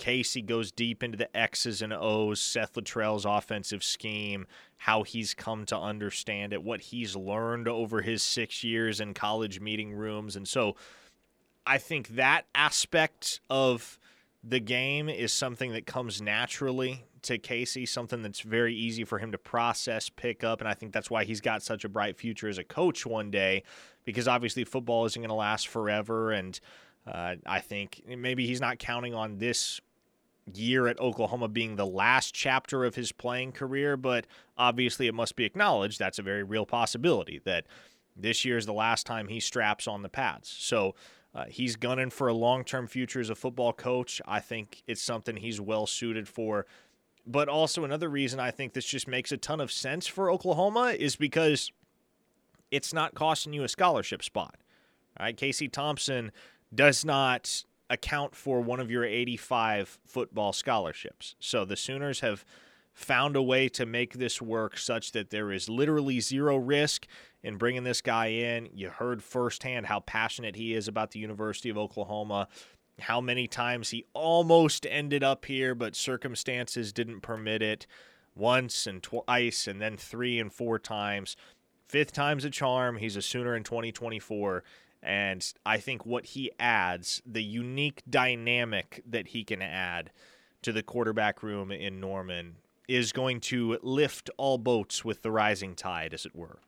[0.00, 4.46] Casey goes deep into the X's and O's, Seth Littrell's offensive scheme,
[4.78, 9.60] how he's come to understand it, what he's learned over his six years in college
[9.60, 10.36] meeting rooms.
[10.36, 10.74] And so
[11.66, 13.98] I think that aspect of
[14.42, 19.32] the game is something that comes naturally to Casey, something that's very easy for him
[19.32, 22.48] to process, pick up, and I think that's why he's got such a bright future
[22.48, 23.64] as a coach one day,
[24.04, 26.58] because obviously football isn't going to last forever, and
[27.06, 29.78] uh, I think maybe he's not counting on this
[30.52, 34.26] year at Oklahoma being the last chapter of his playing career, but
[34.56, 37.66] obviously it must be acknowledged that's a very real possibility that
[38.16, 40.48] this year is the last time he straps on the pads.
[40.48, 40.94] So
[41.34, 44.20] uh, he's gunning for a long term future as a football coach.
[44.26, 46.66] I think it's something he's well suited for.
[47.26, 50.96] But also, another reason I think this just makes a ton of sense for Oklahoma
[50.98, 51.70] is because
[52.70, 54.56] it's not costing you a scholarship spot.
[55.18, 56.32] All right, Casey Thompson
[56.74, 61.34] does not account for one of your 85 football scholarships.
[61.40, 62.44] So the Sooners have
[62.94, 67.06] found a way to make this work such that there is literally zero risk
[67.42, 68.68] in bringing this guy in.
[68.72, 72.48] You heard firsthand how passionate he is about the University of Oklahoma,
[73.00, 77.86] how many times he almost ended up here, but circumstances didn't permit it
[78.34, 81.36] once and twice, and then three and four times.
[81.88, 82.98] Fifth time's a charm.
[82.98, 84.62] He's a Sooner in 2024.
[85.02, 90.10] And I think what he adds, the unique dynamic that he can add
[90.62, 95.74] to the quarterback room in Norman, is going to lift all boats with the rising
[95.74, 96.58] tide, as it were.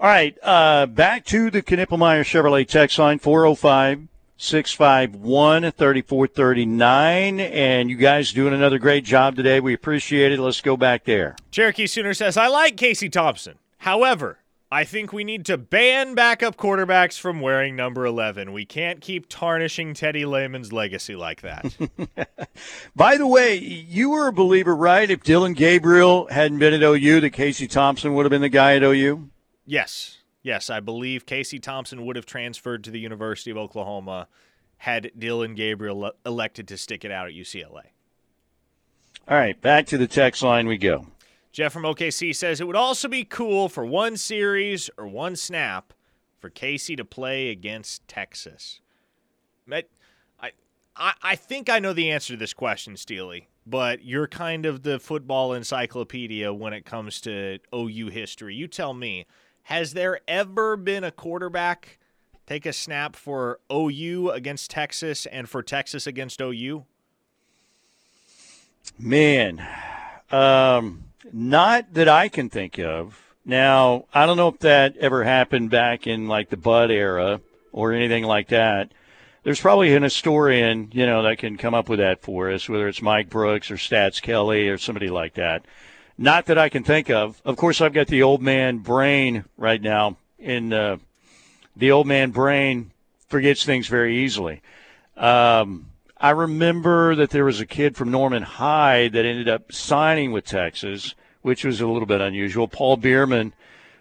[0.00, 7.40] All right, uh, back to the Knippelmeyer Chevrolet text line 405 651 3439.
[7.40, 9.58] And you guys doing another great job today.
[9.58, 10.38] We appreciate it.
[10.38, 11.34] Let's go back there.
[11.50, 13.58] Cherokee Sooner says, I like Casey Thompson.
[13.78, 14.38] However,
[14.70, 18.52] I think we need to ban backup quarterbacks from wearing number 11.
[18.52, 21.74] We can't keep tarnishing Teddy Lehman's legacy like that.
[22.96, 25.10] By the way, you were a believer, right?
[25.10, 28.76] If Dillon Gabriel hadn't been at OU, that Casey Thompson would have been the guy
[28.76, 29.30] at OU?
[29.66, 30.16] yes.
[30.40, 34.28] Yes, I believe Casey Thompson would have transferred to the University of Oklahoma
[34.78, 37.82] had Dillon Gabriel elected to stick it out at UCLA.
[39.26, 41.06] All right, back to the text line we go.
[41.52, 45.92] Jeff from OKC says it would also be cool for one series or one snap
[46.38, 48.80] for Casey to play against Texas.
[50.40, 50.52] I,
[50.96, 54.82] I, I think I know the answer to this question, Steely, but you're kind of
[54.82, 58.54] the football encyclopedia when it comes to OU history.
[58.54, 59.26] You tell me,
[59.64, 61.98] has there ever been a quarterback
[62.46, 66.86] take a snap for OU against Texas and for Texas against OU?
[68.98, 69.62] Man,
[70.30, 73.22] um, not that I can think of.
[73.44, 77.40] Now, I don't know if that ever happened back in like the Bud era
[77.72, 78.92] or anything like that.
[79.42, 82.88] There's probably an historian, you know, that can come up with that for us, whether
[82.88, 85.64] it's Mike Brooks or Stats Kelly or somebody like that.
[86.18, 87.40] Not that I can think of.
[87.44, 90.16] Of course, I've got the old man brain right now.
[90.38, 90.96] and uh,
[91.76, 92.90] the old man brain
[93.28, 94.60] forgets things very easily.
[95.16, 95.87] Um,
[96.20, 100.44] I remember that there was a kid from Norman Hyde that ended up signing with
[100.44, 102.66] Texas, which was a little bit unusual.
[102.66, 103.52] Paul Bierman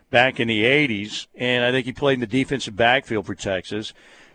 [0.10, 3.93] back in the 80s, and I think he played in the defensive backfield for Texas.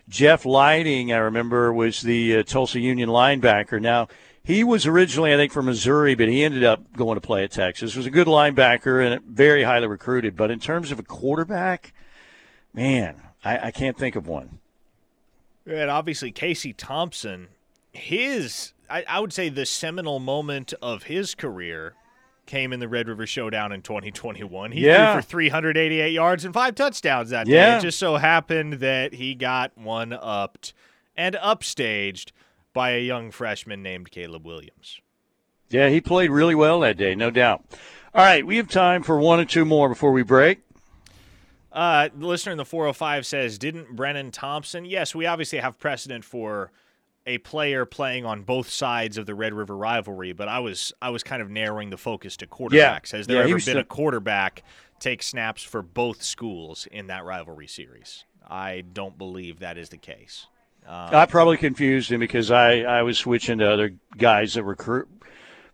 [0.09, 3.81] Jeff Leiding, I remember, was the uh, Tulsa Union linebacker.
[3.81, 4.07] Now,
[4.45, 7.51] he was originally, I think, from Missouri, but he ended up going to play at
[7.51, 7.95] Texas.
[7.95, 10.37] He was a good linebacker and very highly recruited.
[10.37, 11.93] But in terms of a quarterback,
[12.75, 14.59] man, I, I can't think of one.
[15.67, 17.49] And obviously, Casey Thompson
[17.93, 21.95] his I, I would say the seminal moment of his career
[22.45, 24.73] came in the Red River Showdown in 2021.
[24.73, 25.13] He yeah.
[25.13, 27.73] threw for 388 yards and five touchdowns that yeah.
[27.73, 27.79] day.
[27.79, 30.75] It just so happened that he got one upped
[31.17, 32.33] and upstaged
[32.75, 35.01] by a young freshman named Caleb Williams.
[35.71, 37.65] Yeah, he played really well that day, no doubt.
[38.15, 40.61] All right, we have time for one or two more before we break.
[41.73, 44.85] Uh, the listener in the 405 says, Didn't Brenen Thompson?
[44.85, 46.71] Yes, we obviously have precedent for
[47.27, 51.11] a player playing on both sides of the Red River rivalry, but I was I
[51.11, 53.13] was kind of narrowing the focus to quarterbacks.
[53.13, 53.19] Yeah.
[53.19, 53.79] Has there yeah, ever been still...
[53.79, 54.63] a quarterback
[54.99, 58.25] take snaps for both schools in that rivalry series?
[58.49, 60.47] I don't believe that is the case.
[60.87, 65.09] Um, I probably confused him because I, I was switching to other guys that recruit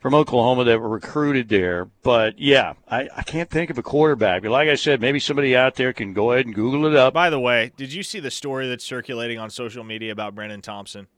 [0.01, 1.87] from Oklahoma that were recruited there.
[2.03, 4.43] But yeah, I, I can't think of a quarterback.
[4.43, 7.15] But like I said, maybe somebody out there can go ahead and Google it up.
[7.15, 10.63] By the way, did you see the story that's circulating on social media about Brenen
[10.63, 11.09] Thompson?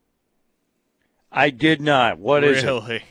[1.31, 2.19] I did not.
[2.19, 2.57] What really?
[2.57, 3.03] is it?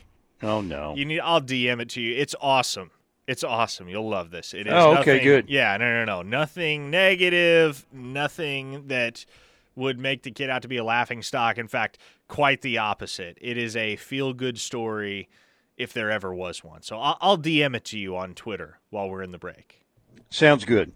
[0.43, 0.95] Oh no.
[0.95, 1.19] You need.
[1.19, 2.15] I'll DM it to you.
[2.15, 2.91] It's awesome.
[3.27, 3.87] It's awesome.
[3.87, 4.53] You'll love this.
[4.53, 4.73] It is.
[4.73, 5.49] Oh, nothing, okay, good.
[5.49, 6.21] Yeah, no, no, no.
[6.21, 7.85] Nothing negative.
[7.93, 9.25] Nothing that
[9.75, 11.57] would make the kid out to be a laughing stock.
[11.57, 13.37] In fact, quite the opposite.
[13.39, 15.29] It is a feel good story,
[15.77, 16.81] if there ever was one.
[16.81, 19.80] So I'll, I'll DM it to you on Twitter while we're in the break.
[20.29, 20.93] Sounds good.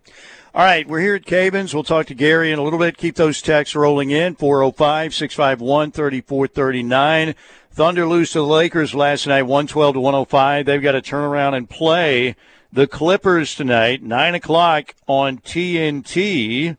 [0.53, 1.73] All right, we're here at Cavins.
[1.73, 2.97] We'll talk to Gary in a little bit.
[2.97, 7.35] Keep those texts rolling in 405 651 3439.
[7.71, 10.65] Thunder lose to the Lakers last night, 112 to 105.
[10.65, 12.37] They've got to turn around and play
[12.71, 16.77] the Clippers tonight, 9 o'clock on TNT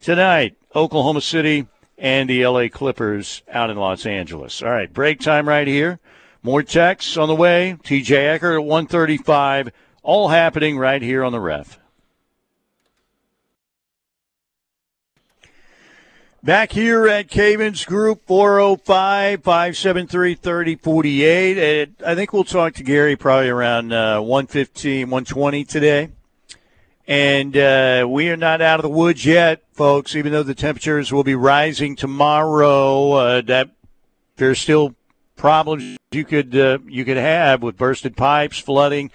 [0.00, 0.56] tonight.
[0.74, 1.66] Oklahoma City
[1.98, 4.62] and the LA Clippers out in Los Angeles.
[4.62, 6.00] All right, break time right here.
[6.42, 7.76] More texts on the way.
[7.84, 9.70] TJ Eckert at 135
[10.04, 11.80] all happening right here on the ref.
[16.42, 21.88] Back here at Cavins Group, 405 573 3048.
[22.06, 26.10] I think we'll talk to Gary probably around uh, 115, 120 today.
[27.08, 31.14] And uh, we are not out of the woods yet, folks, even though the temperatures
[31.14, 33.12] will be rising tomorrow.
[33.12, 33.70] Uh, that
[34.36, 34.94] There's still
[35.36, 39.10] problems you could, uh, you could have with bursted pipes, flooding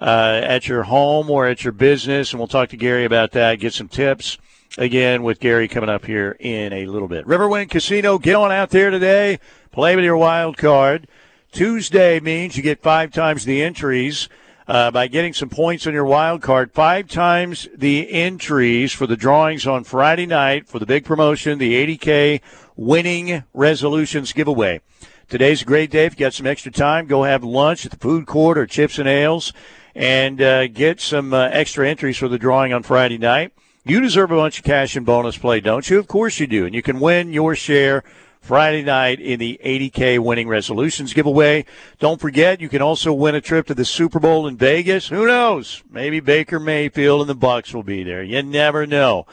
[0.00, 2.32] uh, at your home or at your business.
[2.32, 4.38] And we'll talk to Gary about that, get some tips
[4.78, 7.26] again with Gary coming up here in a little bit.
[7.26, 9.38] Riverwind Casino, get on out there today.
[9.70, 11.08] Play with your wild card.
[11.52, 14.28] Tuesday means you get five times the entries.
[14.66, 19.16] Uh, by getting some points on your wild card, five times the entries for the
[19.16, 22.40] drawings on Friday night for the big promotion, the 80K
[22.74, 24.80] winning resolutions giveaway.
[25.28, 26.06] Today's a great day.
[26.06, 28.98] If you got some extra time, go have lunch at the food court or chips
[28.98, 29.52] and ales
[29.94, 33.52] and uh, get some uh, extra entries for the drawing on Friday night.
[33.84, 35.98] You deserve a bunch of cash and bonus play, don't you?
[35.98, 36.64] Of course you do.
[36.64, 38.02] And you can win your share
[38.40, 41.64] Friday night in the 80K winning resolutions giveaway.
[41.98, 45.08] Don't forget, you can also win a trip to the Super Bowl in Vegas.
[45.08, 45.82] Who knows?
[45.90, 48.22] Maybe Baker Mayfield and the Bucks will be there.
[48.22, 49.26] You never know.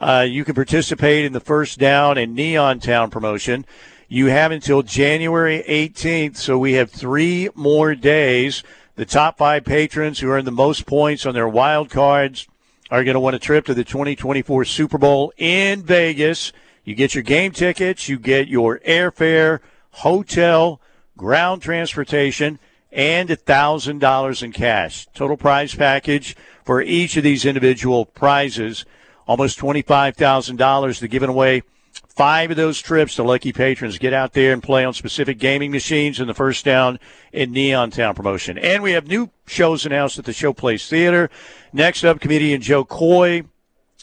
[0.00, 3.64] Uh, you can participate in the first down and Neon Town promotion.
[4.08, 8.62] You have until January 18th, so we have three more days.
[8.96, 12.46] The top five patrons who earn the most points on their wild cards
[12.92, 16.52] are going to win a trip to the 2024 Super Bowl in Vegas.
[16.84, 19.58] You get your game tickets, you get your airfare,
[19.90, 20.80] hotel,
[21.16, 22.60] ground transportation,
[22.92, 25.08] and $1,000 in cash.
[25.12, 28.84] Total prize package for each of these individual prizes,
[29.26, 31.64] almost $25,000 to giving away
[32.08, 33.98] five of those trips to lucky patrons.
[33.98, 36.98] Get out there and play on specific gaming machines in the first down
[37.32, 38.58] in Neon Town promotion.
[38.58, 41.30] And we have new shows announced at the Showplace Theater.
[41.72, 43.42] Next up, comedian Jo Koy,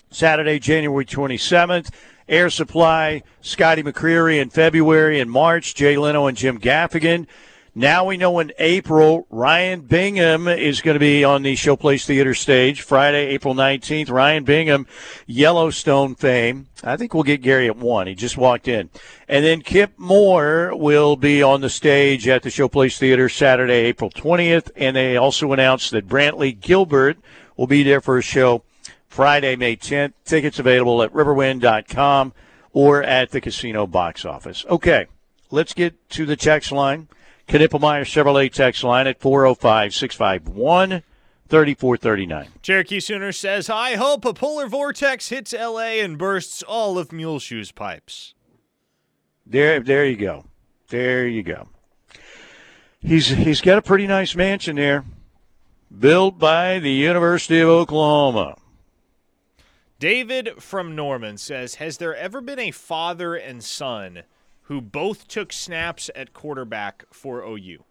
[0.10, 1.90] Saturday, January 27th.
[2.32, 7.28] Air Supply, Scotty McCreery in February and March, Jay Leno and Jim Gaffigan.
[7.74, 12.34] Now we know in April, Ryan Bingham is going to be on the Showplace Theater
[12.34, 14.10] stage Friday, April 19th.
[14.10, 14.88] Ryan Bingham,
[15.26, 16.68] Yellowstone fame.
[16.84, 18.08] I think we'll get Gary at one.
[18.08, 18.90] He just walked in.
[19.30, 24.10] And then Kip Moore will be on the stage at the Showplace Theater Saturday, April
[24.10, 24.70] 20th.
[24.76, 27.20] And they also announced that Brantley Gilbert
[27.56, 28.64] will be there for a show
[29.08, 30.12] Friday, May 10th.
[30.26, 32.34] Tickets available at riverwind.com
[32.74, 34.66] or at the casino box office.
[34.70, 35.06] Okay,
[35.52, 37.08] let's get to the text line.
[37.52, 41.04] Knippelmeyer Chevrolet text line at 405 651
[41.50, 42.48] 3439.
[42.62, 47.74] Cherokee Sooner says, I hope a polar vortex hits LA and bursts all of Muleshoe's
[47.74, 48.34] pipes.
[49.46, 50.46] There, there you go.
[50.88, 51.68] There you go.
[53.02, 55.04] He's he's got a pretty nice mansion there,
[56.00, 58.56] built by the University of Oklahoma.
[60.00, 64.24] David from Norman says, Has there ever been a father and son
[64.72, 67.84] who both took snaps at quarterback for OU?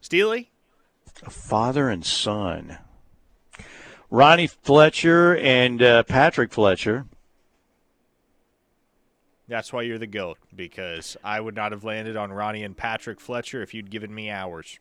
[0.00, 0.50] Steely?
[1.22, 2.78] A father and son.
[4.08, 7.04] Ronnie Fletcher and uh, Patrick Fletcher.
[9.46, 13.20] That's why you're the GOAT, because I would not have landed on Ronnie and Patrick
[13.20, 14.78] Fletcher if you'd given me hours.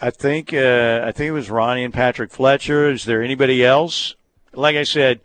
[0.00, 2.88] I think uh, I think it was Ronnie and Patrick Fletcher.
[2.88, 4.14] Is there anybody else?
[4.52, 5.20] like I said,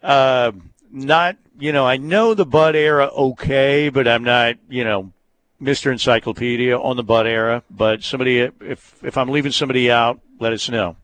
[0.00, 0.52] uh,
[0.90, 5.12] not you know I know the Bud era okay, but I'm not you know
[5.60, 5.90] Mr.
[5.90, 7.62] Encyclopedia on the Bud era.
[7.70, 10.96] But somebody, if if I'm leaving somebody out, let us know.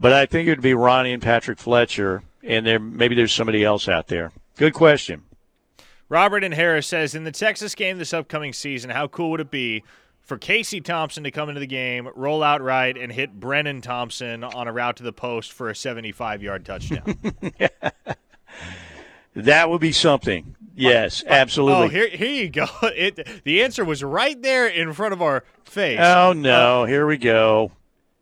[0.00, 3.64] But I think it would be Ronnie and Patrick Fletcher, and there maybe there's somebody
[3.64, 4.32] else out there.
[4.56, 5.22] Good question.
[6.08, 9.50] Robert and Harris says in the Texas game this upcoming season, how cool would it
[9.50, 9.84] be
[10.22, 14.44] for Casey Thompson to come into the game, roll out right, and hit Brenen Thompson
[14.44, 17.18] on a route to the post for a 75 yard touchdown.
[19.44, 20.56] that would be something.
[20.74, 21.86] Yes, absolutely.
[21.86, 22.66] Oh, here, here you go.
[22.82, 26.00] It, the answer was right there in front of our face.
[26.00, 26.82] Oh, no.
[26.82, 27.72] Uh, here we go.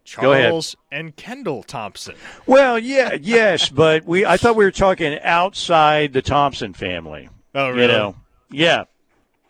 [0.04, 2.14] Charles and Kendal Thompson.
[2.46, 7.28] Well, yeah, yes, but we I thought we were talking outside the Thompson family.
[7.54, 7.82] Oh, really?
[7.82, 8.16] You know?
[8.50, 8.84] Yeah.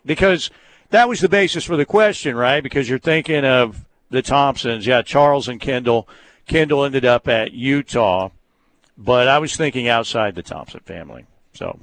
[0.05, 0.49] Because–
[0.89, 2.63] that was the basis for the question, right?
[2.63, 4.85] Because you're thinking of the Thompsons.
[4.85, 6.07] Yeah, Charles and Kendal.
[6.45, 8.29] Kendal ended up at Utah,
[8.97, 11.25] but I was thinking outside the Thompson family.
[11.57, 11.79] So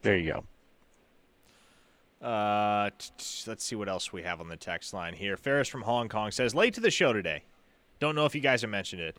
[0.00, 0.32] there you
[2.22, 2.26] go.
[2.26, 5.36] Uh, t- t- let's see what else we have on the text line here.
[5.36, 7.42] Ferris from Hong Kong says, late to the show today.
[8.00, 9.16] Don't know if you guys have mentioned it.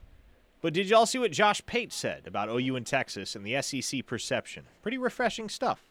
[0.62, 4.04] But did y'all see what Josh Pate said about OU in Texas and the SEC
[4.08, 4.64] perception?
[4.82, 5.84] Pretty refreshing stuff.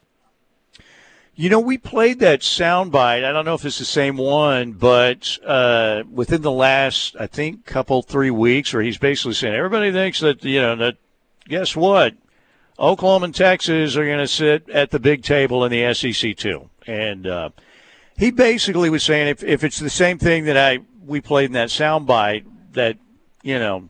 [1.36, 3.24] You know, we played that soundbite.
[3.24, 7.64] I don't know if it's the same one, but uh, within the last, I think,
[7.64, 10.96] couple three weeks, where he's basically saying everybody thinks that you know that.
[11.48, 12.16] Guess what?
[12.78, 16.68] Oklahoma and Texas are going to sit at the big table in the SEC too,
[16.86, 17.50] and uh,
[18.18, 21.52] he basically was saying if if it's the same thing that I we played in
[21.52, 22.98] that soundbite that
[23.42, 23.88] you know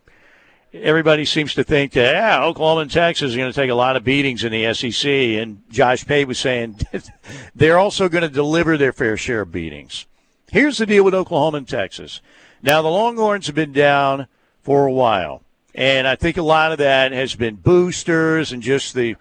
[0.72, 3.96] everybody seems to think that yeah, Oklahoma and Texas are going to take a lot
[3.96, 6.78] of beatings in the SEC, and Josh Pate was saying
[7.54, 10.06] they're also going to deliver their fair share of beatings.
[10.50, 12.20] Here's the deal with Oklahoma and Texas.
[12.62, 14.28] Now the Longhorns have been down
[14.62, 15.42] for a while,
[15.76, 19.16] and I think a lot of that has been boosters and just the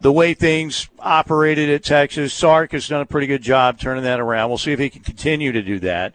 [0.00, 2.34] the way things operated at Texas.
[2.34, 4.50] Sark has done a pretty good job turning that around.
[4.50, 6.14] We'll see if he can continue to do that.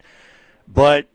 [0.68, 1.08] But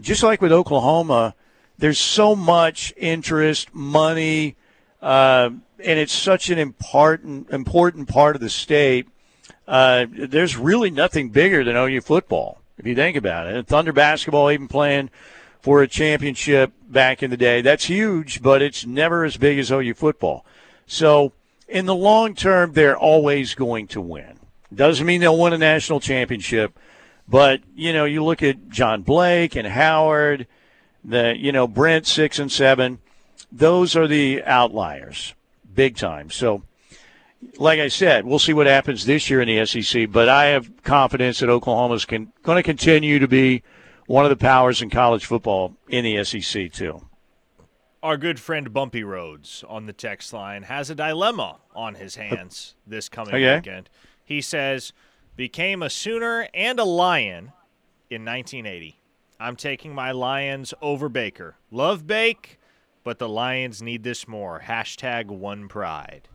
[0.00, 1.34] just like with Oklahoma
[1.78, 4.54] there's so much interest, money,
[5.00, 5.48] uh,
[5.82, 9.08] and it's such an important important part of the state.
[9.66, 13.54] Uh, there's really nothing bigger than OU football if you think about it.
[13.54, 15.08] And Thunder basketball even playing
[15.60, 17.60] for a championship back in the day.
[17.60, 20.44] That's huge, but it's never as big as OU football.
[20.86, 21.32] So
[21.68, 24.38] in the long term, they're always going to win.
[24.74, 26.78] Doesn't mean they'll win a national championship,
[27.28, 30.46] but you know, you look at John Blake and Howard,
[31.04, 32.98] the you know Brent six and seven.
[33.50, 35.34] Those are the outliers,
[35.74, 36.30] big time.
[36.30, 36.62] So,
[37.56, 40.10] like I said, we'll see what happens this year in the SEC.
[40.10, 43.64] But I have confidence that Oklahoma's can, going to continue to be
[44.10, 47.00] one of the powers in college football in the SEC too.
[48.02, 52.74] Our good friend Bumpy Rhodes on the text line has a dilemma on his hands
[52.84, 53.54] this coming okay.
[53.54, 53.88] weekend.
[54.24, 54.92] He says,
[55.36, 57.52] became a Sooner and a Lion
[58.10, 58.98] in 1980.
[59.38, 61.54] I'm taking my Lions over Baker.
[61.70, 62.58] Love Bake,
[63.04, 64.62] but the Lions need this more.
[64.64, 66.26] Hashtag one pride.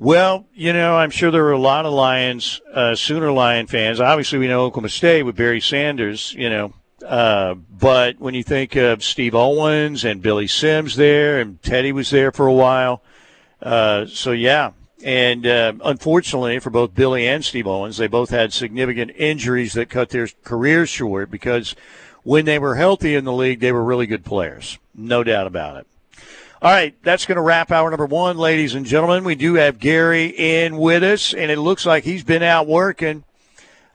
[0.00, 4.00] Well, you know, I'm sure there are a lot of Lions, uh, Sooner Lion fans.
[4.00, 6.72] Obviously, we know Oklahoma State with Barry Sanders, you know.
[7.04, 12.10] Uh, but when you think of Steve Owens and Billy Sims there, and Teddy was
[12.10, 13.02] there for a while.
[13.60, 14.70] Uh, so, yeah.
[15.02, 19.90] And uh, unfortunately for both Billy and Steve Owens, they both had significant injuries that
[19.90, 21.74] cut their careers short because
[22.22, 24.78] when they were healthy in the league, they were really good players.
[24.94, 25.86] No doubt about it.
[26.60, 29.22] All right, that's going to wrap hour number one, ladies and gentlemen.
[29.22, 33.22] We do have Gary in with us, and it looks like he's been out working,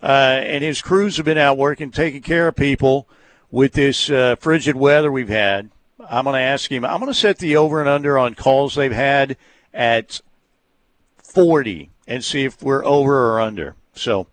[0.01, 3.09] uh, and his crews have been out working, taking care of people
[3.51, 5.71] with this uh, frigid weather we've had.
[6.09, 6.85] I'm going to ask him.
[6.85, 9.35] I'm going to set the over and under on calls they've had
[9.73, 10.21] at
[11.21, 13.75] 40 and see if we're over or under.
[13.93, 14.27] So,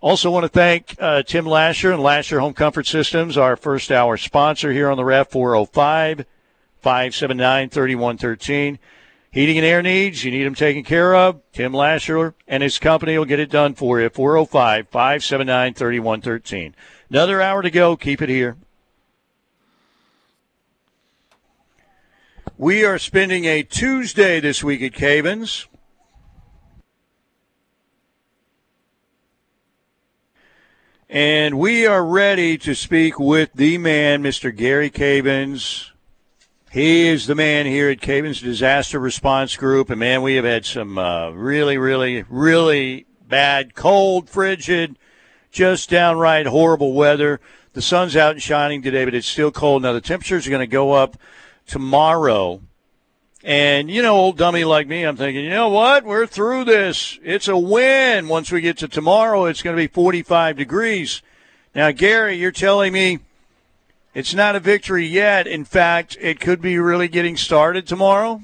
[0.00, 4.16] also want to thank uh, Tim Lasher and Lasher Home Comfort Systems, our first hour
[4.16, 6.26] sponsor here on the Ref 405
[6.86, 8.78] 579 3113.
[9.32, 11.40] Heating and air needs, you need them taken care of.
[11.52, 14.08] Tim Lasher and his company will get it done for you.
[14.08, 16.76] 405 579 3113.
[17.10, 17.96] Another hour to go.
[17.96, 18.56] Keep it here.
[22.56, 25.66] We are spending a Tuesday this week at Cavins.
[31.10, 34.54] And we are ready to speak with the man, Mr.
[34.54, 35.90] Gary Cavins,
[36.76, 39.88] he is the man here at Cavins Disaster Response Group.
[39.88, 44.98] And man, we have had some uh, really, really, really bad, cold, frigid,
[45.50, 47.40] just downright horrible weather.
[47.72, 49.84] The sun's out and shining today, but it's still cold.
[49.84, 51.16] Now, the temperatures are going to go up
[51.66, 52.60] tomorrow.
[53.42, 56.04] And, you know, old dummy like me, I'm thinking, you know what?
[56.04, 57.18] We're through this.
[57.22, 58.28] It's a win.
[58.28, 61.22] Once we get to tomorrow, it's going to be 45 degrees.
[61.74, 63.20] Now, Gary, you're telling me
[64.16, 65.46] it's not a victory yet.
[65.46, 68.40] In fact, it could be really getting started tomorrow.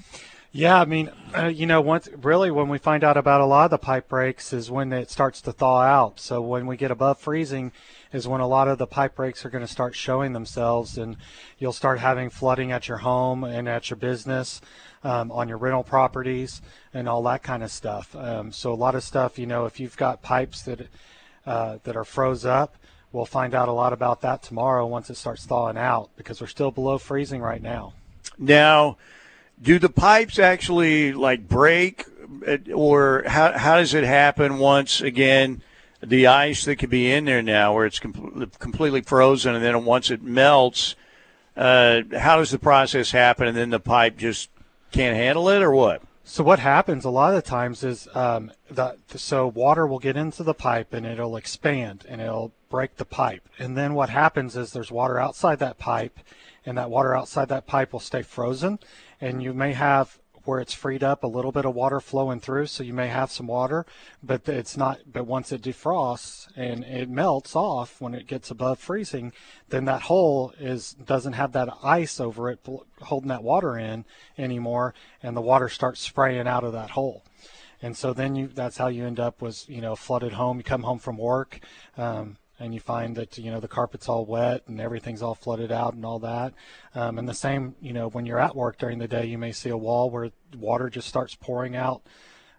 [0.52, 3.64] Yeah, I mean, uh, you know, once really when we find out about a lot
[3.64, 6.20] of the pipe breaks is when it starts to thaw out.
[6.20, 7.72] So when we get above freezing
[8.12, 11.16] is when a lot of the pipe breaks are going to start showing themselves, and
[11.58, 14.60] you'll start having flooding at your home and at your business,
[15.02, 16.60] um, on your rental properties,
[16.92, 18.14] and all that kind of stuff.
[18.14, 20.88] Um, so a lot of stuff, you know, if you've got pipes that
[21.46, 22.76] uh, that are froze up,
[23.12, 26.46] we'll find out a lot about that tomorrow once it starts thawing out because we're
[26.46, 27.92] still below freezing right now.
[28.38, 28.96] Now,
[29.60, 32.04] do the pipes actually like break,
[32.74, 35.62] or how how does it happen once again?
[36.02, 39.84] The ice that could be in there now, where it's com- completely frozen, and then
[39.84, 40.96] once it melts,
[41.56, 43.46] uh, how does the process happen?
[43.46, 44.50] And then the pipe just
[44.90, 46.02] can't handle it, or what?
[46.24, 50.16] So what happens a lot of the times is um, that so water will get
[50.16, 53.48] into the pipe and it'll expand and it'll break the pipe.
[53.58, 56.18] And then what happens is there's water outside that pipe,
[56.64, 58.78] and that water outside that pipe will stay frozen.
[59.20, 62.66] And you may have where it's freed up a little bit of water flowing through
[62.66, 63.86] so you may have some water
[64.22, 68.78] but it's not but once it defrosts and it melts off when it gets above
[68.78, 69.32] freezing
[69.68, 72.60] then that hole is doesn't have that ice over it
[73.00, 74.04] holding that water in
[74.38, 77.24] anymore and the water starts spraying out of that hole.
[77.80, 80.58] And so then you that's how you end up was you know flooded home.
[80.58, 81.58] You come home from work
[81.96, 85.72] um, and you find that you know the carpet's all wet and everything's all flooded
[85.72, 86.54] out and all that.
[86.94, 89.52] Um, and the same, you know, when you're at work during the day, you may
[89.52, 92.02] see a wall where water just starts pouring out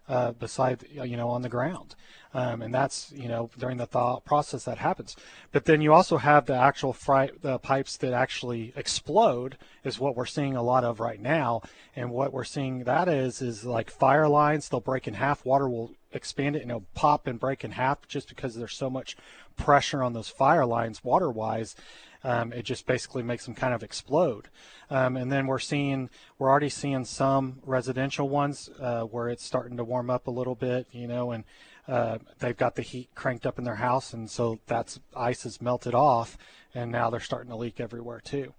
[0.09, 1.95] uh, beside, you know, on the ground.
[2.35, 5.15] Um, and that's you know during the thaw process that happens.
[5.51, 10.15] But then you also have the actual fry, the pipes that actually explode is what
[10.15, 11.61] we're seeing a lot of right now.
[11.95, 14.67] And what we're seeing that is is like fire lines.
[14.67, 15.45] They'll break in half.
[15.45, 18.89] Water will expand it and it'll pop and break in half just because there's so
[18.89, 19.18] much
[19.55, 21.76] pressure on those fire lines water wise.
[22.24, 24.47] Um, it just basically makes them kind of explode.
[24.89, 26.09] Um, and then we're seeing,
[26.39, 30.55] we're already seeing some residential ones uh, where it's starting to warm up a little
[30.55, 31.43] bit, you know, and
[31.88, 35.61] uh, they've got the heat cranked up in their house, and so that's ice is
[35.61, 36.38] melted off,
[36.74, 38.53] and now they're starting to leak everywhere too.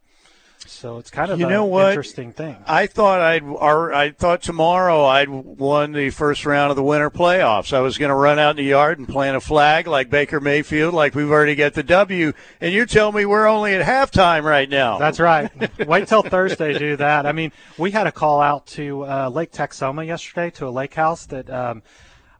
[0.67, 1.91] So it's kind of you an know what?
[1.91, 2.57] interesting thing.
[2.67, 7.11] I thought I'd or I thought tomorrow I'd won the first round of the winter
[7.11, 7.73] playoffs.
[7.73, 10.41] I was going to run out in the yard and plant a flag like Baker
[10.41, 12.33] Mayfield, like we've already got the W.
[12.61, 14.99] And you tell me we're only at halftime right now.
[14.99, 15.51] That's right.
[15.87, 17.27] Wait till Thursday to do that.
[17.27, 20.95] I mean, we had a call out to uh, Lake Texoma yesterday to a lake
[20.95, 21.83] house that um,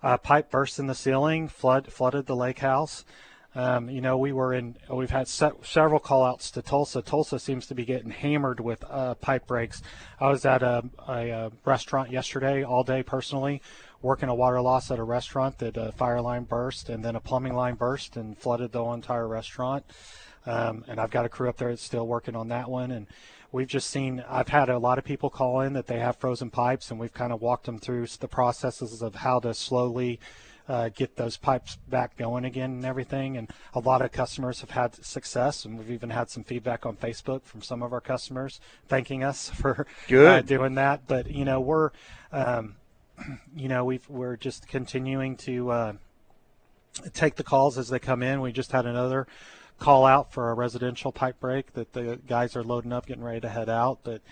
[0.03, 3.05] a pipe burst in the ceiling, flood flooded the lake house.
[3.57, 4.77] Um, you know, we were in.
[4.91, 7.03] We've had se- several call outs to Tulsa.
[7.03, 9.81] Tulsa seems to be getting hammered with uh, pipe breaks.
[10.21, 13.63] I was at a, a, a, restaurant yesterday all day personally,
[14.03, 17.21] working a water loss at a restaurant that a fire line burst and then a
[17.21, 19.85] plumbing line burst and flooded the entire restaurant.
[20.47, 22.91] Um, and I've got a crew up there that's still working on that one.
[22.91, 23.07] And
[23.53, 24.25] we've just seen.
[24.29, 27.15] I've had a lot of people call in that they have frozen pipes, and we've
[27.15, 30.19] kind of walked them through the processes of how to slowly
[30.69, 33.37] uh, get those pipes back going again and everything.
[33.37, 36.97] And a lot of customers have had success, and we've even had some feedback on
[36.97, 41.07] Facebook from some of our customers thanking us for uh, doing that.
[41.07, 41.91] But you know, we're
[42.33, 42.77] um,
[43.57, 45.93] you know we we're just continuing to uh,
[47.13, 48.41] take the calls as they come in.
[48.41, 49.27] We just had another
[49.79, 53.41] call out for a residential pipe break that the guys are loading up, getting ready
[53.41, 54.23] to head out, but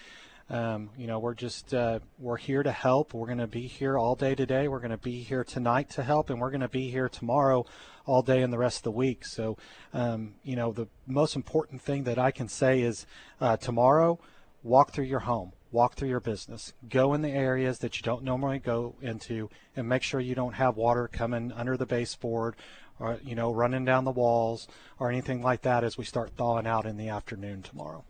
[0.52, 3.14] um, you know, we're just uh, we're here to help.
[3.14, 4.68] We're going to be here all day today.
[4.68, 7.64] We're going to be here tonight to help, and we're going to be here tomorrow,
[8.04, 9.24] all day and the rest of the week.
[9.24, 9.56] So,
[9.94, 13.06] um, you know, the most important thing that I can say is
[13.40, 14.20] uh, tomorrow,
[14.62, 18.22] walk through your home, walk through your business, go in the areas that you don't
[18.22, 22.56] normally go into, and make sure you don't have water coming under the baseboard
[23.00, 26.66] or you know running down the walls or anything like that as we start thawing
[26.66, 28.04] out in the afternoon tomorrow.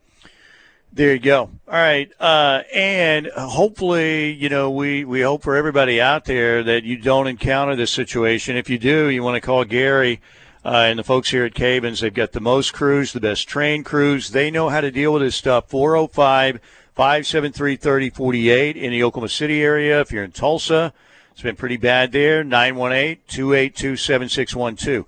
[0.95, 1.41] There you go.
[1.41, 2.13] All right.
[2.21, 7.27] Uh, and hopefully, you know, we, we hope for everybody out there that you don't
[7.27, 8.59] encounter this situation.
[8.59, 10.21] If you do, you want to call Gary
[10.67, 12.01] uh, and the folks here at Cavins.
[12.01, 14.33] They've got the most crews, the best trained crews.
[14.33, 15.71] They know how to deal with this stuff.
[15.71, 16.61] 405
[16.95, 19.99] 573 3048 in the Oklahoma City area.
[20.03, 20.93] If you're in Tulsa,
[21.31, 22.45] it's been pretty bad there.
[22.45, 25.07] 918 282 7612.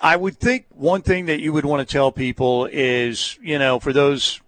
[0.00, 3.78] I would think one thing that you would want to tell people is, you know,
[3.78, 4.40] for those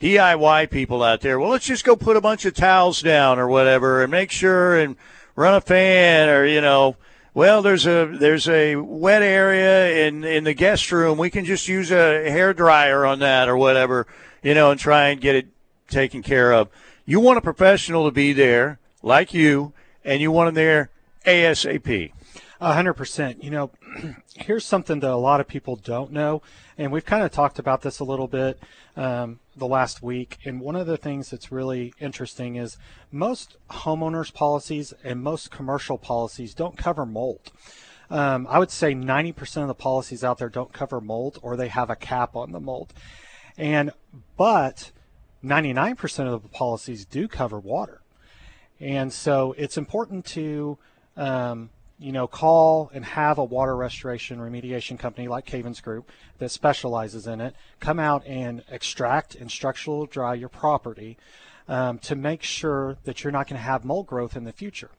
[0.00, 3.48] DIY people out there, well, let's just go put a bunch of towels down or
[3.48, 4.96] whatever and make sure and
[5.36, 6.96] run a fan or, you know,
[7.34, 11.18] well, there's a there's a wet area in in the guest room.
[11.18, 14.06] We can just use a hair dryer on that or whatever,
[14.42, 15.46] you know, and try and get it
[15.86, 16.70] taken care of.
[17.04, 20.88] You want a professional to be there like you, and you want them there
[21.26, 22.10] ASAP.
[22.58, 23.44] A hundred percent.
[23.44, 23.70] You know,
[24.36, 26.42] here's something that a lot of people don't know,
[26.76, 28.58] and we've kind of talked about this a little bit
[28.96, 30.38] um, the last week.
[30.44, 32.76] And one of the things that's really interesting is
[33.10, 37.52] most homeowners policies and most commercial policies don't cover mold.
[38.08, 41.68] Um, I would say 90% of the policies out there don't cover mold, or they
[41.68, 42.92] have a cap on the mold.
[43.58, 43.90] And
[44.36, 44.92] but
[45.44, 48.00] 99% of the policies do cover water.
[48.78, 50.78] And so it's important to
[51.16, 56.50] um, you know, call and have a water restoration remediation company like Cavins Group that
[56.50, 61.16] specializes in it come out and extract and structural dry your property
[61.68, 64.90] um, to make sure that you're not going to have mold growth in the future.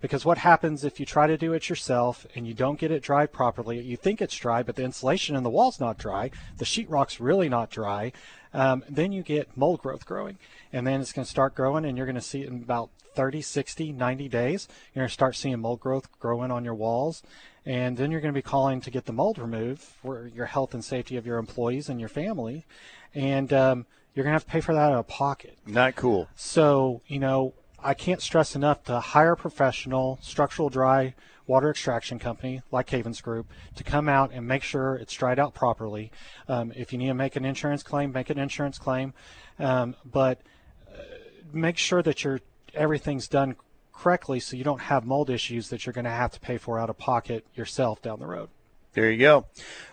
[0.00, 3.02] Because what happens if you try to do it yourself and you don't get it
[3.02, 3.80] dried properly?
[3.80, 7.48] You think it's dry, but the insulation in the wall's not dry, the sheetrock's really
[7.48, 8.12] not dry.
[8.52, 10.38] Um, then you get mold growth growing,
[10.72, 12.90] and then it's going to start growing, and you're going to see it in about
[13.14, 14.68] 30, 60, 90 days.
[14.94, 17.22] You're going to start seeing mold growth growing on your walls,
[17.64, 20.74] and then you're going to be calling to get the mold removed for your health
[20.74, 22.64] and safety of your employees and your family,
[23.14, 25.58] and um, you're going to have to pay for that out of pocket.
[25.66, 26.28] Not cool.
[26.34, 31.14] So, you know, I can't stress enough to hire a professional structural dry
[31.46, 35.54] water extraction company like Cavins Group to come out and make sure it's dried out
[35.54, 36.10] properly.
[36.48, 39.12] Um, if you need to make an insurance claim, make an insurance claim,
[39.58, 40.40] um, but
[40.90, 41.02] uh,
[41.52, 42.40] make sure that you're
[42.74, 43.56] everything's done
[43.92, 46.78] correctly so you don't have mold issues that you're going to have to pay for
[46.78, 48.48] out of pocket yourself down the road.
[48.94, 49.46] There you go.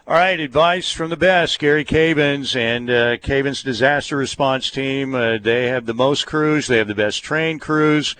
[0.05, 5.15] All right, advice from the best, Gary Cavins and uh, Cavins Disaster Response Team.
[5.15, 6.67] Uh, they have the most crews.
[6.67, 8.15] They have the best trained crews.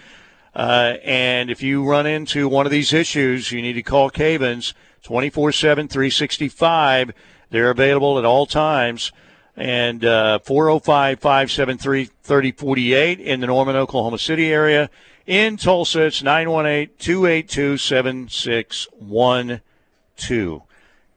[0.55, 4.73] Uh, and if you run into one of these issues, you need to call Cavins
[5.03, 7.11] 24 7, 365.
[7.51, 9.11] They're available at all times
[9.55, 14.89] and uh, 405 573 3048 in the Norman, Oklahoma City area.
[15.27, 20.61] In Tulsa, it's 918 282 7612.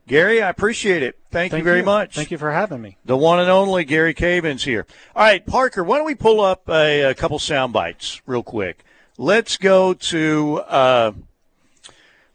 [0.07, 1.17] Gary, I appreciate it.
[1.31, 1.85] Thank, Thank you very you.
[1.85, 2.13] much.
[2.13, 2.97] Thank you for having me.
[3.05, 4.85] The one and only Gary Cavins here.
[5.15, 8.83] All right, Parker, why don't we pull up a, a couple sound bites real quick?
[9.17, 11.13] Let's go to uh,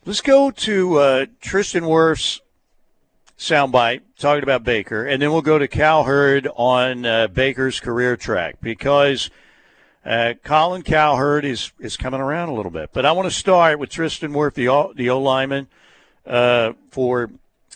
[0.04, 2.40] let's go to uh, Tristan Wirfs
[3.40, 8.56] soundbite talking about Baker, and then we'll go to Cowherd on uh, Baker's career track
[8.60, 9.30] because
[10.04, 12.90] uh, Colin Cowherd is is coming around a little bit.
[12.92, 14.54] But I want to start with Tristan Wirfs,
[14.94, 15.68] the O, lineman
[16.26, 17.30] uh, for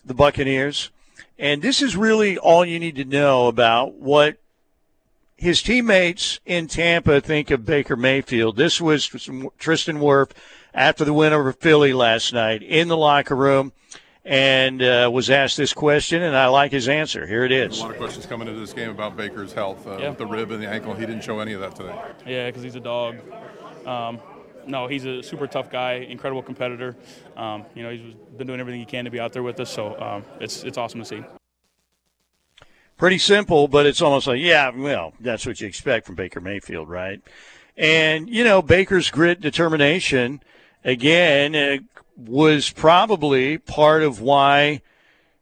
[0.05, 0.91] the Buccaneers,
[1.39, 4.37] and this is really all you need to know about what
[5.37, 8.57] his teammates in Tampa think of Baker Mayfield.
[8.57, 10.33] This was Tristan Wirfs
[10.75, 13.73] after the win over Philly last night in the locker room
[14.25, 17.27] and uh, was asked this question, and I like his answer.
[17.27, 17.79] Here it is.
[17.79, 20.09] A lot of questions coming into this game about Baker's health uh, yeah.
[20.09, 20.95] with the rib and the ankle.
[20.95, 21.99] He didn't show any of that today.
[22.27, 23.17] Yeah, because he's a dog.
[23.87, 24.21] Um,
[24.67, 26.97] no, he's a super tough guy, incredible competitor.
[27.37, 29.71] Um, you know, he's been doing everything he can to be out there with us,
[29.71, 31.23] so um, it's it's awesome to see.
[32.97, 36.89] Pretty simple, but it's almost like, yeah, well, that's what you expect from Baker Mayfield,
[36.89, 37.21] right?
[37.77, 40.41] And you know, Baker's grit, determination,
[40.85, 41.83] again, it
[42.17, 44.83] was probably part of why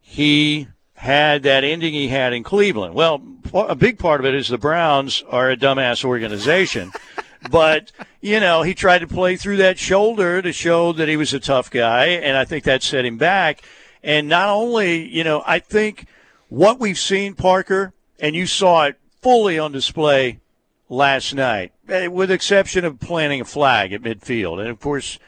[0.01, 2.95] he had that ending he had in Cleveland.
[2.95, 3.23] Well,
[3.53, 6.93] a big part of it is the Browns are a dumbass organization.
[7.51, 7.91] but,
[8.21, 11.41] you know, he tried to play through that shoulder to show that he was a
[11.41, 13.63] tough guy, and I think that set him back.
[14.03, 16.07] And not only, you know, I think
[16.49, 20.41] what we've seen, Parker, and you saw it fully on display
[20.89, 24.61] last night, eh, with exception of planting a flag at midfield.
[24.61, 25.19] And, of course,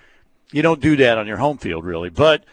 [0.55, 2.11] you don't do that on your home field, really.
[2.11, 2.45] But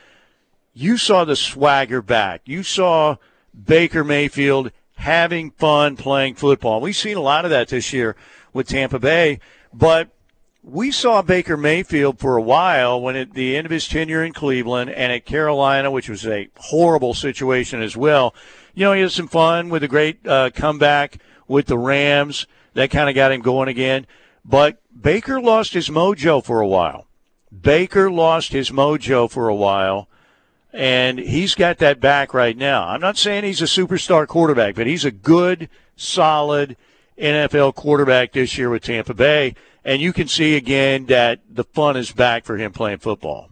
[0.74, 2.42] you saw the swagger back.
[2.46, 3.18] You saw
[3.54, 6.82] Baker Mayfield having fun playing football.
[6.82, 8.16] We've seen a lot of that this year
[8.54, 9.40] with Tampa Bay,
[9.72, 10.10] but
[10.64, 14.34] we saw Baker Mayfield for a while when at the end of his tenure in
[14.34, 18.34] Cleveland and at Carolina, which was a horrible situation as well.
[18.74, 22.48] You know, he had some fun with a great uh, comeback with the Rams.
[22.74, 24.08] That kind of got him going again.
[24.44, 27.06] But Baker lost his mojo for a while.
[27.52, 30.08] Baker lost his mojo for a while,
[30.72, 32.88] and he's got that back right now.
[32.88, 36.78] I'm not saying he's a superstar quarterback, but he's a good, solid
[37.18, 39.56] NFL quarterback this year with Tampa Bay.
[39.84, 43.50] And you can see again that the fun is back for him playing football.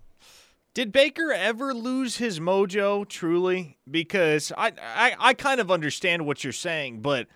[0.74, 3.78] Did Baker ever lose his mojo truly?
[3.90, 7.28] Because I, I, I kind of understand what you're saying, but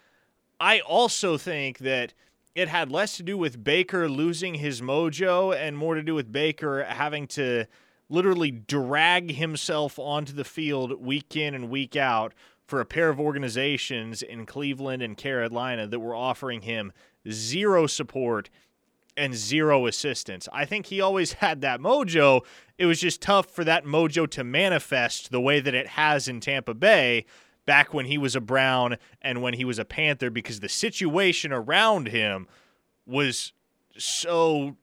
[0.60, 2.14] I also think that–
[2.56, 6.32] it had less to do with Baker losing his mojo and more to do with
[6.32, 7.66] Baker having to
[8.10, 12.34] literally drag himself onto the field week in and week out
[12.66, 16.94] for a pair of organizations in Cleveland and Carolina that were offering him
[17.30, 18.50] zero support
[19.18, 20.48] and zero assistance.
[20.54, 22.42] I think he always had that mojo.
[22.78, 26.40] It was just tough for that mojo to manifest the way that it has in
[26.40, 27.26] Tampa Bay
[27.66, 31.52] back when he was a Brown and when he was a Panther because the situation
[31.52, 32.48] around him
[33.06, 33.54] was
[33.98, 34.76] so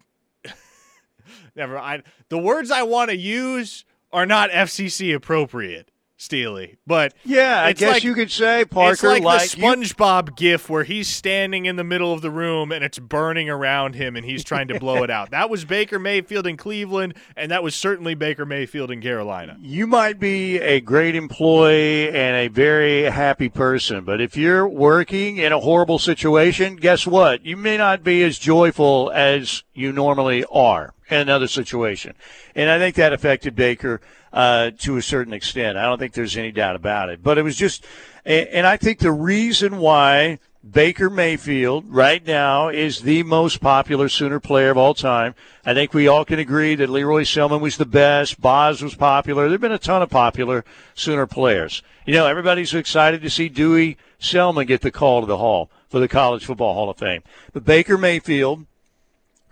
[1.57, 5.91] never I the words I want to use are not FCC appropriate.
[6.21, 6.77] Steely.
[6.87, 10.35] But yeah, I guess like, you could say Parker it's like, like the SpongeBob you...
[10.37, 14.17] gif where he's standing in the middle of the room and it's burning around him
[14.17, 15.31] and he's trying to blow it out.
[15.31, 19.57] That was Baker Mayfield in Cleveland, and that was certainly Baker Mayfield in Carolina.
[19.63, 25.39] You might be a great employee and a very happy person, but if you're working
[25.39, 27.47] in a horrible situation, guess what?
[27.47, 32.15] You may not be as joyful as you normally are in another situation.
[32.55, 34.03] And I think that affected Baker
[34.33, 35.77] uh, to a certain extent.
[35.77, 37.23] I don't think there's any doubt about it.
[37.23, 37.85] But it was just,
[38.25, 44.41] and I think the reason why Baker Mayfield right now is the most popular Sooner
[44.41, 45.35] player of all time.
[45.65, 48.41] I think we all can agree that Lee Roy Selmon was the best.
[48.41, 49.45] Boz was popular.
[49.45, 50.65] There have been a ton of popular
[50.95, 51.83] Sooner players.
[52.05, 55.99] You know, everybody's excited to see Dewey Selmon get the call to the Hall for
[55.99, 57.23] the College Football Hall of Fame.
[57.55, 58.67] But Baker Mayfield,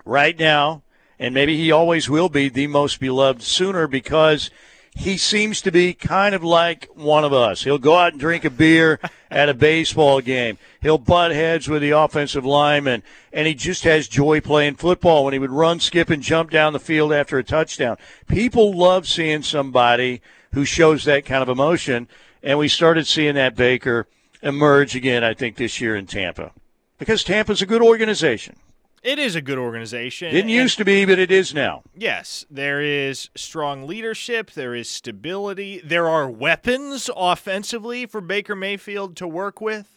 [0.04, 0.82] right now,
[1.18, 4.50] and maybe he always will be the most beloved Sooner because–
[4.98, 7.62] he seems to be kind of like one of us.
[7.62, 8.98] He'll go out and drink a beer
[9.30, 10.58] at a baseball game.
[10.82, 15.34] He'll butt heads with the offensive lineman, and he just has joy playing football when
[15.34, 17.96] he would run, skip, and jump down the field after a touchdown.
[18.26, 20.20] People love seeing somebody
[20.52, 22.08] who shows that kind of emotion,
[22.42, 24.08] and we started seeing that Baker
[24.42, 26.50] emerge again, I think, this year in Tampa.
[26.98, 28.56] Because Tampa's a good organization.
[29.02, 30.32] It is a good organization.
[30.32, 31.82] Didn't used to be, but it is now.
[31.94, 34.50] Yes, there is strong leadership.
[34.50, 35.80] There is stability.
[35.84, 39.96] There are weapons offensively for Baker Mayfield to work with,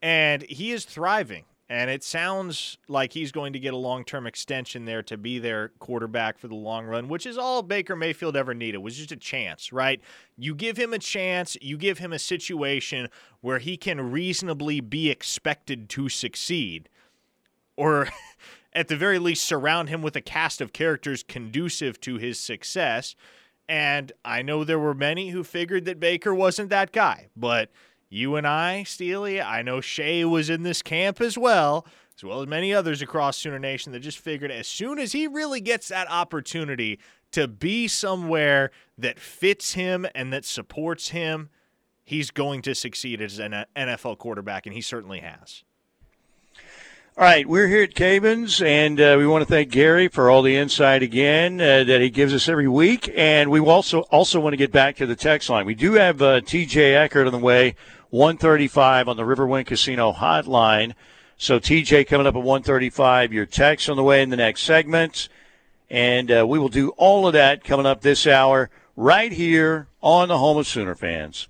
[0.00, 1.44] and he is thriving.
[1.66, 5.38] And it sounds like he's going to get a long term extension there to be
[5.38, 9.12] their quarterback for the long run, which is all Baker Mayfield ever needed, was just
[9.12, 10.00] a chance, right?
[10.36, 13.08] You give him a chance, you give him a situation
[13.40, 16.90] where he can reasonably be expected to succeed
[17.76, 18.08] or
[18.72, 23.14] at the very least surround him with a cast of characters conducive to his success.
[23.68, 27.70] And I know there were many who figured that Baker wasn't that guy, but
[28.08, 32.42] you and I, Steely, I know Shay was in this camp as well, as well
[32.42, 35.88] as many others across Sooner Nation that just figured as soon as he really gets
[35.88, 37.00] that opportunity
[37.32, 41.48] to be somewhere that fits him and that supports him,
[42.04, 45.64] he's going to succeed as an NFL quarterback, and he certainly has.
[47.16, 50.42] All right, we're here at Cavins, and uh, we want to thank Gary for all
[50.42, 53.08] the insight again uh, that he gives us every week.
[53.14, 55.64] And we also also want to get back to the text line.
[55.64, 57.76] We do have uh, TJ Eckert on the way,
[58.10, 60.94] 135 on the Riverwind Casino hotline.
[61.36, 63.32] So TJ coming up at 135.
[63.32, 65.28] Your text on the way in the next segment,
[65.88, 70.26] and uh, we will do all of that coming up this hour right here on
[70.26, 71.46] the Home of Sooner fans.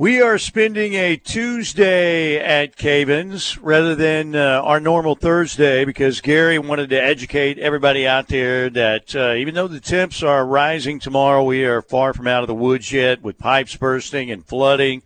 [0.00, 6.58] We are spending a Tuesday at Cavins rather than uh, our normal Thursday because Gary
[6.58, 11.44] wanted to educate everybody out there that uh, even though the temps are rising tomorrow,
[11.44, 15.02] we are far from out of the woods yet with pipes bursting and flooding.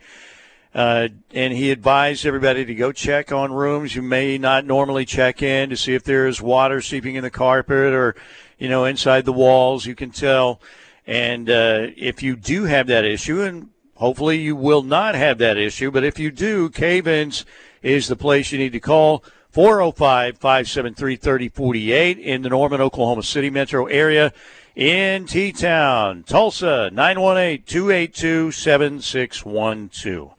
[0.73, 5.43] Uh, and he advised everybody to go check on rooms you may not normally check
[5.43, 8.15] in to see if there's water seeping in the carpet or,
[8.61, 9.87] you know, inside the walls.
[9.87, 10.61] You can tell.
[11.05, 15.57] And uh, if you do have that issue, and Hopefully, you will not have that
[15.57, 15.91] issue.
[15.91, 17.45] But if you do, Cavins
[17.83, 19.25] is the place you need to call.
[19.51, 24.33] 405 573 3048 in the Norman, Oklahoma City metro area.
[24.75, 30.21] In T Town, Tulsa, 918 282 7612.
[30.21, 30.37] All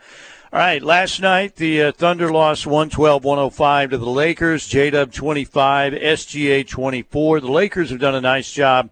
[0.51, 4.68] right, last night the uh, Thunder lost 112 105 to the Lakers.
[4.68, 7.39] JDub 25, SGA 24.
[7.39, 8.89] The Lakers have done a nice job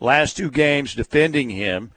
[0.00, 1.92] last two games defending him.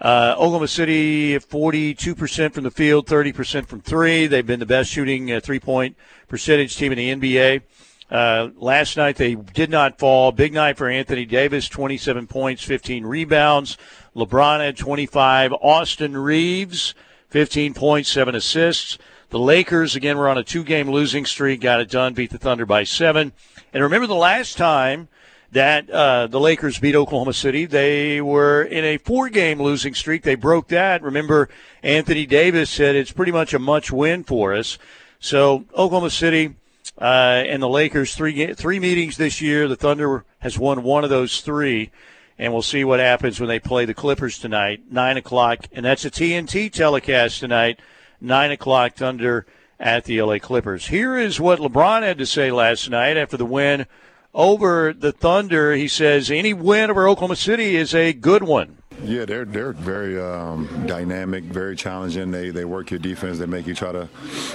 [0.00, 4.26] Uh, Oklahoma City, 42% from the field, 30% from three.
[4.26, 5.96] They've been the best shooting uh, three point
[6.28, 7.62] percentage team in the NBA.
[8.10, 10.30] Uh, last night they did not fall.
[10.32, 13.78] Big night for Anthony Davis, 27 points, 15 rebounds.
[14.14, 15.52] LeBron had 25.
[15.54, 16.94] Austin Reaves,
[17.30, 18.98] 15 points, 7 assists.
[19.30, 22.38] The Lakers, again, were on a two game losing streak, got it done, beat the
[22.38, 23.32] Thunder by seven.
[23.72, 25.08] And remember the last time
[25.54, 27.64] that uh, the Lakers beat Oklahoma City.
[27.64, 30.22] They were in a four game losing streak.
[30.22, 31.00] They broke that.
[31.00, 31.48] Remember,
[31.82, 34.78] Anthony Davis said it's pretty much a much win for us.
[35.20, 36.56] So, Oklahoma City
[37.00, 39.68] uh, and the Lakers, three, three meetings this year.
[39.68, 41.90] The Thunder has won one of those three.
[42.36, 45.66] And we'll see what happens when they play the Clippers tonight, 9 o'clock.
[45.72, 47.78] And that's a TNT telecast tonight,
[48.20, 49.46] 9 o'clock, Thunder
[49.78, 50.88] at the LA Clippers.
[50.88, 53.86] Here is what LeBron had to say last night after the win
[54.34, 55.74] over the Thunder.
[55.74, 58.78] He says any win over Oklahoma City is a good one.
[59.02, 62.30] Yeah, they're they're very um, dynamic, very challenging.
[62.30, 63.38] They they work your defense.
[63.38, 64.08] They make you try to,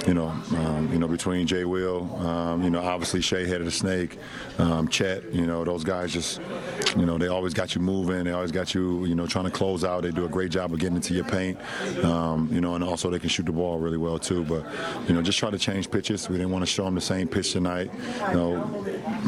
[0.06, 3.66] you know, um, you know between Jay Will, um, you know, obviously Shai head of
[3.66, 4.18] the snake,
[4.58, 6.40] um, Chet, you know, those guys just,
[6.96, 8.24] you know, they always got you moving.
[8.24, 10.02] They always got you, you know, trying to close out.
[10.02, 11.58] They do a great job of getting into your paint,
[12.02, 14.44] um, you know, and also they can shoot the ball really well too.
[14.44, 14.66] But
[15.06, 16.28] you know, just try to change pitches.
[16.28, 17.90] We didn't want to show them the same pitch tonight,
[18.30, 18.54] you know,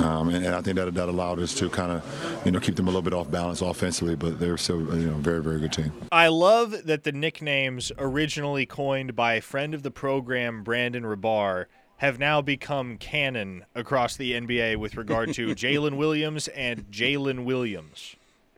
[0.00, 2.76] um, and, and, I think that that allowed us to kind of, you know, keep
[2.76, 4.16] them a little bit off balance offensively.
[4.16, 5.92] But they're still, you know, very very good team.
[6.12, 11.66] I love that the nicknames originally coined by a friend of the program, Brandon Rahbar
[11.96, 18.14] have now become canon across the NBA with regard to Jalen Williams and Jaylin Williams.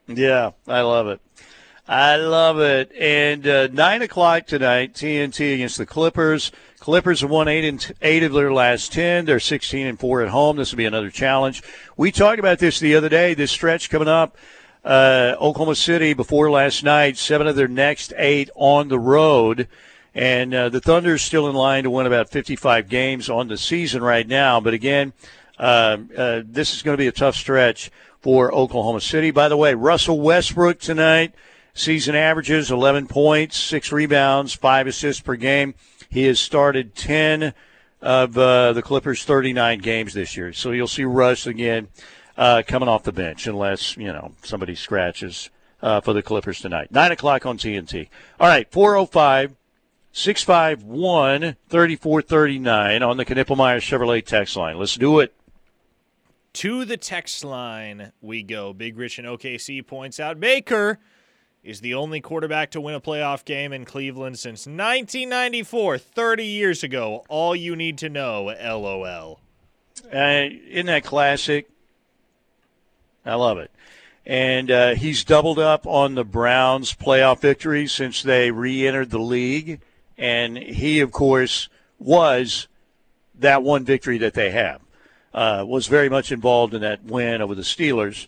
[0.07, 1.19] Yeah, I love it.
[1.87, 2.91] I love it.
[2.99, 6.51] And uh, nine o'clock tonight, TNT against the Clippers.
[6.79, 9.25] Clippers have won eight and eight of their last ten.
[9.25, 10.57] They're sixteen and four at home.
[10.57, 11.63] This will be another challenge.
[11.97, 13.33] We talked about this the other day.
[13.33, 14.37] This stretch coming up.
[14.85, 19.67] Uh, Oklahoma City before last night, seven of their next eight on the road.
[20.13, 23.57] And uh, the Thunder is still in line to win about 55 games on the
[23.57, 24.59] season right now.
[24.59, 25.13] But again,
[25.57, 27.89] uh, uh, this is going to be a tough stretch
[28.21, 29.31] for Oklahoma City.
[29.31, 31.33] By the way, Russell Westbrook tonight,
[31.73, 35.73] season averages 11 points, six rebounds, five assists per game.
[36.11, 37.55] He has started 10
[38.01, 40.53] of uh, the Clippers' 39 games this year.
[40.53, 41.87] So you'll see Russ again
[42.37, 45.49] uh, coming off the bench, unless, you know, somebody scratches
[45.81, 46.91] uh, for the Clippers tonight.
[46.91, 48.09] 9 o'clock on TNT.
[48.39, 49.55] All right, 405-
[50.17, 54.79] 651 3439 on the Knippelmeyer Chevrolet text line.
[54.79, 55.35] Let's do it.
[56.53, 58.71] To the text line we go.
[58.71, 60.99] Big Rich and OKC points out Baker
[61.65, 66.81] is the only quarterback to win a playoff game in Cleveland since 1994, 30 years
[66.81, 67.25] ago.
[67.27, 69.41] All you need to know, LOL.
[70.05, 71.67] Uh, isn't that classic?
[73.25, 73.71] I love it.
[74.25, 79.19] And uh, he's doubled up on the Browns' playoff victory since they re entered the
[79.19, 79.81] league
[80.17, 81.69] and he, of course,
[81.99, 82.67] was
[83.35, 84.81] that one victory that they have.
[85.33, 88.27] Uh, was very much involved in that win over the Steelers.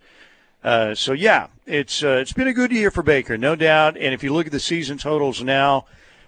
[0.61, 3.95] Uh, so yeah, it's uh, it's been a good year for Baker, no doubt.
[3.95, 5.85] And if you look at the season totals now,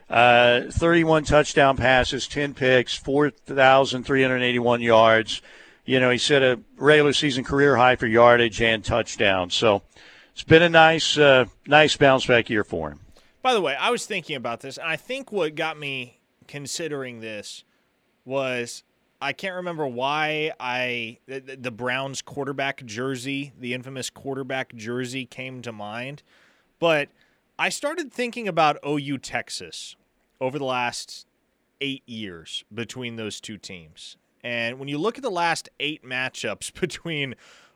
[0.09, 5.41] uh, 31 touchdown passes, 10 picks, 4,381 yards.
[5.89, 9.55] You know, he set a regular season career high for yardage and touchdowns.
[9.55, 9.81] So
[10.33, 12.99] it's been a nice, uh, nice bounce back year for him.
[13.41, 17.21] By the way, I was thinking about this, and I think what got me considering
[17.21, 17.63] this
[18.23, 18.83] was
[19.19, 25.63] I can't remember why I the, the, Browns quarterback jersey, the infamous quarterback jersey, came
[25.63, 26.21] to mind,
[26.77, 27.09] but
[27.57, 29.95] I started thinking about OU Texas
[30.39, 31.25] over the last
[31.81, 36.73] eight years between those two teams, and when you look at the last eight matchups
[36.79, 37.35] between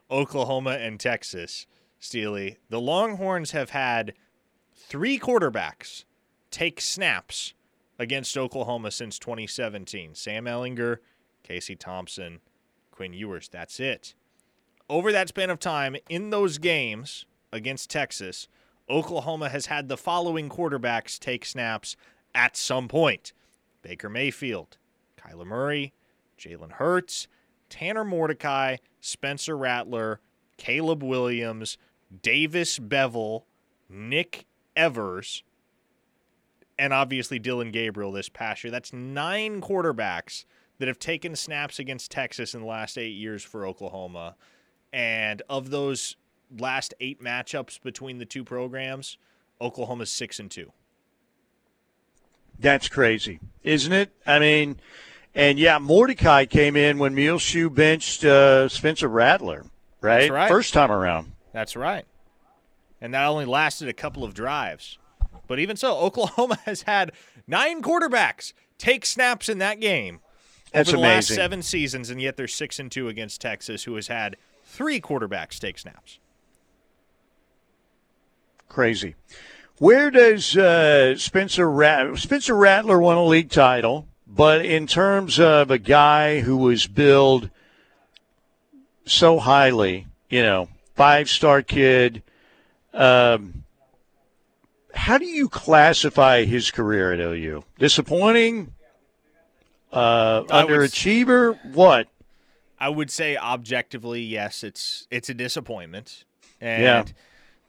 [0.10, 1.68] Oklahoma and Texas,
[2.00, 4.14] Steely, the Longhorns have had
[4.76, 6.06] three quarterbacks
[6.52, 7.54] take snaps
[7.98, 10.16] against Oklahoma since 2017.
[10.16, 10.98] Sam Ehlinger,
[11.44, 12.42] Casey Thompson,
[12.92, 13.48] Quinn Ewers.
[13.48, 14.14] That's it.
[14.90, 18.48] Over that span of time, in those games against Texas,
[18.90, 21.96] Oklahoma has had the following quarterbacks take snaps
[22.36, 23.34] at some point
[23.82, 24.78] Baker Mayfield,
[25.18, 25.94] Kyler Murray,
[26.44, 27.28] Jalen Hurts,
[27.70, 30.20] Tanner Mordecai, Spencer Rattler,
[30.58, 31.78] Caleb Williams,
[32.22, 33.46] Davis Beville,
[33.90, 35.44] Nick Evers,
[36.78, 38.72] and obviously Dillon Gabriel this past year.
[38.72, 40.46] That's nine quarterbacks
[40.80, 44.36] that have taken snaps against Texas in the last eight years for Oklahoma.
[44.92, 46.16] And of those
[46.60, 49.18] last eight matchups between the two programs,
[49.62, 50.72] Oklahoma's six and two.
[52.60, 54.12] That's crazy, isn't it?
[54.26, 54.80] I mean,
[55.36, 59.66] and yeah, Mordecai came in when Muleshoe benched uh, Spencer Rattler,
[60.02, 60.30] right?
[60.32, 60.48] right?
[60.50, 61.34] First time around.
[61.52, 62.06] That's right.
[63.02, 64.98] And that only lasted a couple of drives.
[65.48, 67.12] But even so, Oklahoma has had
[67.48, 70.20] nine quarterbacks take snaps in that game
[70.72, 71.16] That's over the amazing.
[71.36, 75.02] last seven seasons, and yet they're six and two against Texas, who has had three
[75.02, 76.20] quarterbacks take snaps.
[78.70, 79.16] Crazy.
[79.78, 84.08] Where does uh, Spencer Rat- Spencer Rattler won a league title?
[84.36, 87.50] But in terms of a guy who was billed
[89.06, 92.24] so highly, you know, five star kid,
[92.94, 93.64] um,
[94.96, 97.64] how do you classify his career at OU?
[97.78, 98.74] Disappointing?
[99.92, 101.74] Uh, I would- underachiever?
[101.74, 102.08] What?
[102.80, 106.26] I would say objectively, yes, it's it's a disappointment.
[106.60, 107.06] And Yeah.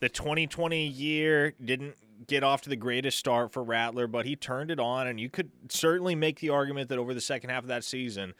[0.01, 1.97] the 2020 year didn't
[2.27, 5.29] get off to the greatest start for Rattler, but he turned it on, and you
[5.29, 8.35] could certainly make the argument that over the second half of that season,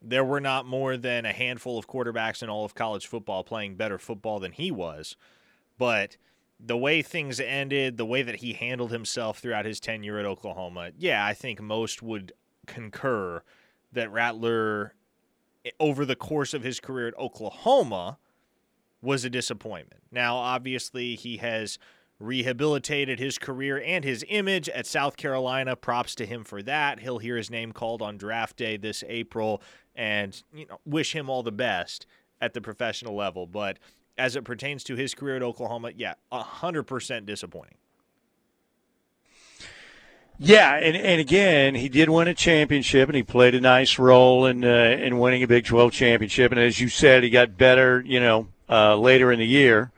[0.00, 3.76] there were not more than a handful of quarterbacks in all of college football playing
[3.76, 5.16] better football than he was.
[5.78, 6.16] But
[6.58, 10.90] the way things ended, the way that he handled himself throughout his tenure at Oklahoma,
[10.98, 12.32] yeah, I think most would
[12.66, 13.42] concur
[13.92, 14.94] that Rattler,
[15.78, 18.18] over the course of his career at Oklahoma,
[19.00, 20.02] was a disappointment.
[20.10, 21.78] Now, obviously, he has
[22.18, 25.76] rehabilitated his career and his image at South Carolina.
[25.76, 27.00] Props to him for that.
[27.00, 29.62] He'll hear his name called on draft day this April
[29.94, 32.06] and you know wish him all the best
[32.40, 33.78] at the professional level, but
[34.18, 37.76] as it pertains to his career at Oklahoma, yeah, 100% disappointing.
[40.38, 44.46] Yeah, and, and again, he did win a championship, and he played a nice role
[44.46, 46.50] in uh, in winning a Big 12 championship.
[46.50, 49.92] And as you said, he got better, you know, uh, later in the year.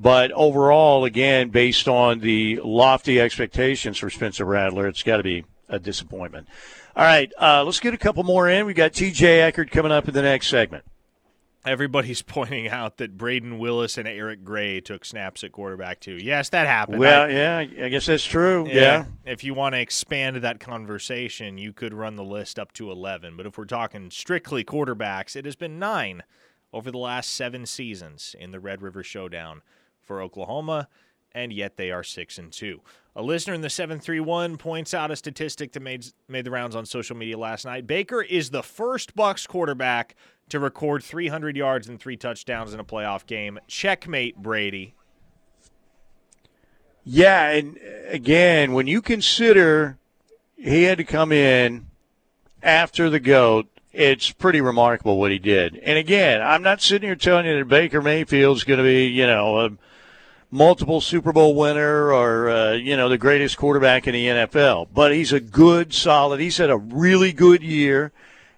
[0.00, 5.44] But overall, again, based on the lofty expectations for Spencer Rattler, it's got to be
[5.68, 6.46] a disappointment.
[6.94, 8.64] All right, uh, let's get a couple more in.
[8.64, 9.40] We got T.J.
[9.42, 10.84] Eckert coming up in the next segment.
[11.66, 16.16] Everybody's pointing out that Brayden Willis and Eric Gray took snaps at quarterback too.
[16.16, 17.00] Yes, that happened.
[17.00, 18.68] Well, I- yeah, I guess that's true.
[18.68, 19.06] Yeah.
[19.26, 23.36] If you want to expand that conversation, you could run the list up to 11.
[23.36, 26.22] But if we're talking strictly quarterbacks, it has been nine
[26.72, 29.62] over the last seven seasons in the Red River Showdown
[30.08, 30.88] for Oklahoma,
[31.32, 32.80] and yet they are six and two.
[33.14, 36.86] A listener in the 731 points out a statistic that made, made the rounds on
[36.86, 37.86] social media last night.
[37.86, 40.16] Baker is the first Bucks quarterback
[40.48, 43.58] to record 300 yards and three touchdowns in a playoff game.
[43.68, 44.94] Checkmate, Brady.
[47.04, 47.78] Yeah, and
[48.08, 49.98] again, when you consider
[50.56, 51.86] he had to come in
[52.62, 55.76] after the GOAT, it's pretty remarkable what he did.
[55.76, 59.26] And again, I'm not sitting here telling you that Baker Mayfield's going to be, you
[59.26, 59.76] know,
[60.50, 65.12] multiple Super Bowl winner or, uh, you know, the greatest quarterback in the NFL, but
[65.12, 68.12] he's a good, solid, he's had a really good year,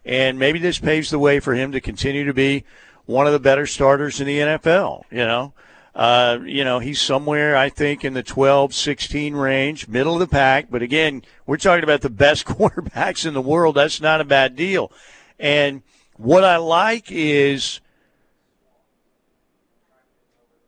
[0.05, 2.65] and maybe this paves the way for him to continue to be
[3.07, 5.53] one of the better starters in the NFL, you know.
[5.93, 10.29] Uh, you know, he's somewhere, I think, in the 12, 16 range, middle of the
[10.29, 10.69] pack.
[10.71, 13.75] But again, we're talking about the best quarterbacks in the world.
[13.75, 14.93] That's not a bad deal.
[15.39, 15.83] And
[16.17, 17.81] what I like is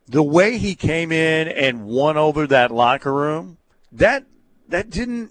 [0.06, 3.58] the way he came in and won over that locker room,
[3.90, 4.24] that
[4.68, 5.30] that didn't.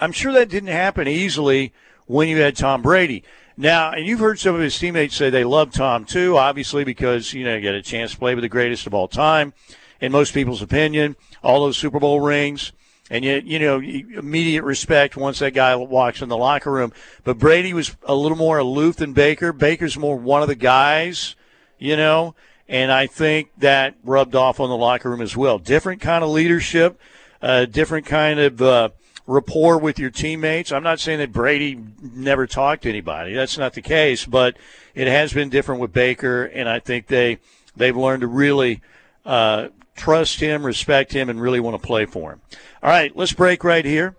[0.00, 1.72] I'm sure that didn't happen easily
[2.06, 3.24] when you had Tom Brady.
[3.56, 7.32] Now, and you've heard some of his teammates say they love Tom too, obviously because
[7.32, 9.54] you know you get a chance to play with the greatest of all time,
[10.00, 11.16] in most people's opinion.
[11.42, 12.72] All those Super Bowl rings,
[13.08, 16.92] and yet you know immediate respect once that guy walks in the locker room.
[17.24, 19.52] But Brady was a little more aloof than Baker.
[19.52, 21.34] Baker's more one of the guys,
[21.78, 22.34] you know,
[22.68, 25.58] and I think that rubbed off on the locker room as well.
[25.58, 27.00] Different kind of leadership,
[27.42, 28.62] uh, different kind of.
[28.62, 28.88] Uh,
[29.26, 30.72] rapport with your teammates.
[30.72, 33.34] I'm not saying that Brady never talked to anybody.
[33.34, 34.56] That's not the case, but
[34.94, 37.38] it has been different with Baker, and I think they
[37.76, 38.82] they've learned to really
[39.24, 42.40] uh, trust him, respect him, and really want to play for him.
[42.82, 44.16] All right, let's break right here.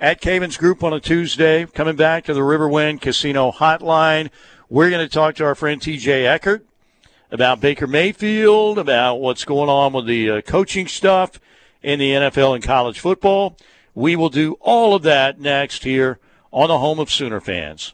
[0.00, 4.28] At Cavins Group on a Tuesday, coming back to the Riverwind Casino Hotline,
[4.68, 6.66] we're going to talk to our friend TJ Eckert
[7.34, 11.40] about Baker Mayfield, about what's going on with the uh, coaching stuff
[11.82, 13.56] in the NFL and college football.
[13.92, 16.20] We will do all of that next here
[16.52, 17.92] on the home of Sooner fans.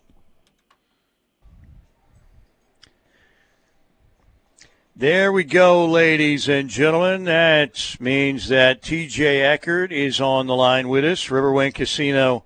[4.95, 7.24] There we go, ladies and gentlemen.
[7.24, 12.45] That means that TJ Eckert is on the line with us, Riverwind Casino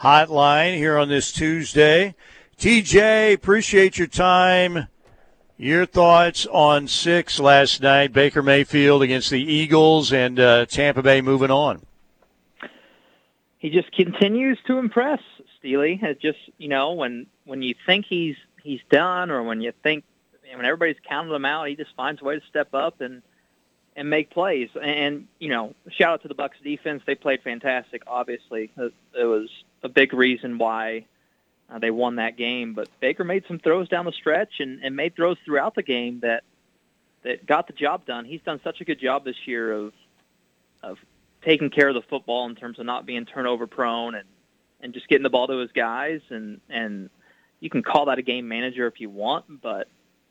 [0.00, 2.14] hotline here on this Tuesday.
[2.58, 4.88] TJ, appreciate your time.
[5.58, 11.20] Your thoughts on six last night, Baker Mayfield against the Eagles and uh, Tampa Bay
[11.20, 11.82] moving on
[13.58, 15.20] he just continues to impress.
[15.58, 19.72] Steely It's just you know when when you think he's he's done, or when you
[19.82, 20.04] think
[20.54, 23.22] when everybody's counted him out, he just finds a way to step up and
[23.96, 24.70] and make plays.
[24.80, 28.02] And you know, shout out to the Bucks defense; they played fantastic.
[28.06, 29.50] Obviously, it, it was
[29.82, 31.06] a big reason why
[31.70, 32.74] uh, they won that game.
[32.74, 36.20] But Baker made some throws down the stretch and, and made throws throughout the game
[36.20, 36.44] that
[37.24, 38.24] that got the job done.
[38.24, 39.92] He's done such a good job this year of
[40.82, 40.98] of
[41.44, 44.28] taking care of the football in terms of not being turnover prone and
[44.80, 47.10] and just getting the ball to his guys and and
[47.60, 49.88] you can call that a game manager if you want, but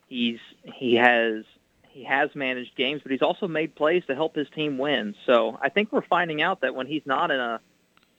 [0.07, 1.43] he's he has
[1.89, 5.15] he has managed games, but he's also made plays to help his team win.
[5.25, 7.59] So I think we're finding out that when he's not in a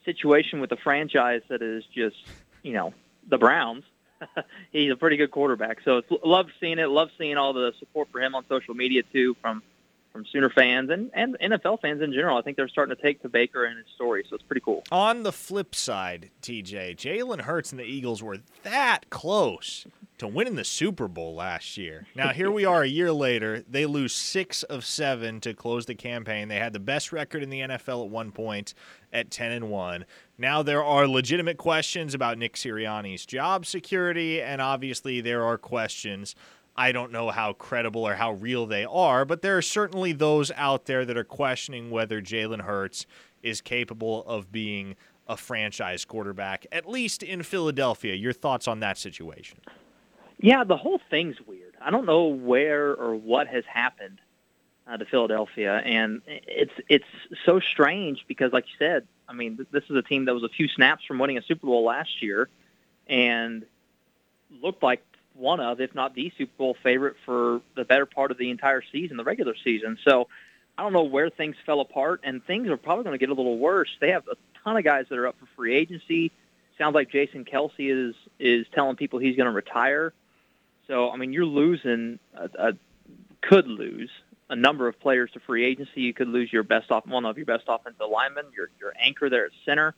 [0.05, 2.17] situation with a franchise that is just
[2.63, 2.93] you know
[3.29, 3.83] the Browns,
[4.71, 5.79] he's a pretty good quarterback.
[5.85, 6.89] So it's love seeing it.
[6.89, 9.63] Love seeing all the support for him on social media too from
[10.11, 12.37] from Sooner fans and, and NFL fans in general.
[12.37, 14.83] I think they're starting to take to Baker and his story, so it's pretty cool.
[14.91, 19.85] On the flip side, TJ, Jalen Hurts and the Eagles were that close
[20.17, 22.05] to winning the Super Bowl last year.
[22.13, 23.63] Now here we are a year later.
[23.69, 26.49] They lose six of seven to close the campaign.
[26.49, 28.73] They had the best record in the NFL at one point
[29.13, 30.05] at ten and one.
[30.37, 36.35] Now there are legitimate questions about Nick Sirianni's job security, and obviously there are questions
[36.79, 40.49] I don't know how credible or how real they are, but there are certainly those
[40.55, 43.05] out there that are questioning whether Jalen Hurts
[43.43, 44.95] is capable of being
[45.27, 48.15] a franchise quarterback, at least in Philadelphia.
[48.15, 49.59] Your thoughts on that situation?
[50.39, 51.75] Yeah, the whole thing's weird.
[51.81, 54.21] I don't know where or what has happened
[54.87, 57.03] uh, to Philadelphia, and it's it's
[57.45, 60.49] so strange because, like you said, I mean, this is a team that was a
[60.49, 62.47] few snaps from winning a Super Bowl last year,
[63.05, 63.65] and
[64.63, 65.03] looked like
[65.39, 68.83] one of, if not the Super Bowl favorite for the better part of the entire
[68.91, 69.97] season, the regular season.
[70.03, 70.27] So
[70.77, 73.33] I don't know where things fell apart, and things are probably going to get a
[73.33, 73.89] little worse.
[73.99, 76.31] They have a ton of guys that are up for free agency.
[76.77, 80.13] Sounds like Jason Kelce is is telling people he's going to retire.
[80.87, 82.73] So I mean, you're losing, a, a,
[83.41, 84.09] could lose
[84.49, 86.01] a number of players to free agency.
[86.01, 89.29] You could lose your best off one of your best offensive linemen, your your anchor
[89.29, 89.95] there at center.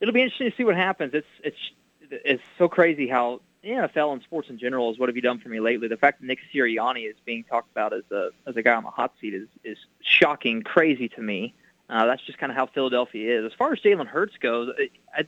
[0.00, 1.14] It'll be interesting to see what happens.
[1.14, 1.70] It's it's
[2.10, 5.38] it's so crazy how the NFL and sports in general is what have you done
[5.38, 5.88] for me lately?
[5.88, 8.84] The fact that Nick Sirianni is being talked about as a as a guy on
[8.84, 11.54] the hot seat is is shocking, crazy to me.
[11.88, 13.46] Uh, that's just kind of how Philadelphia is.
[13.46, 14.70] As far as Jalen Hurts goes,
[15.14, 15.26] I,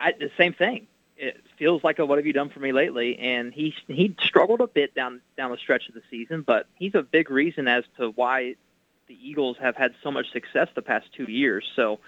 [0.00, 0.86] I, the same thing.
[1.16, 3.18] It feels like a what have you done for me lately?
[3.18, 6.94] And he he struggled a bit down down the stretch of the season, but he's
[6.94, 8.56] a big reason as to why
[9.06, 11.70] the Eagles have had so much success the past two years.
[11.74, 12.00] So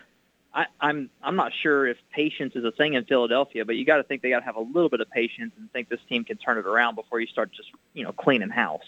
[0.56, 3.98] I, I'm I'm not sure if patience is a thing in Philadelphia, but you got
[3.98, 6.24] to think they got to have a little bit of patience and think this team
[6.24, 8.80] can turn it around before you start just you know cleaning house.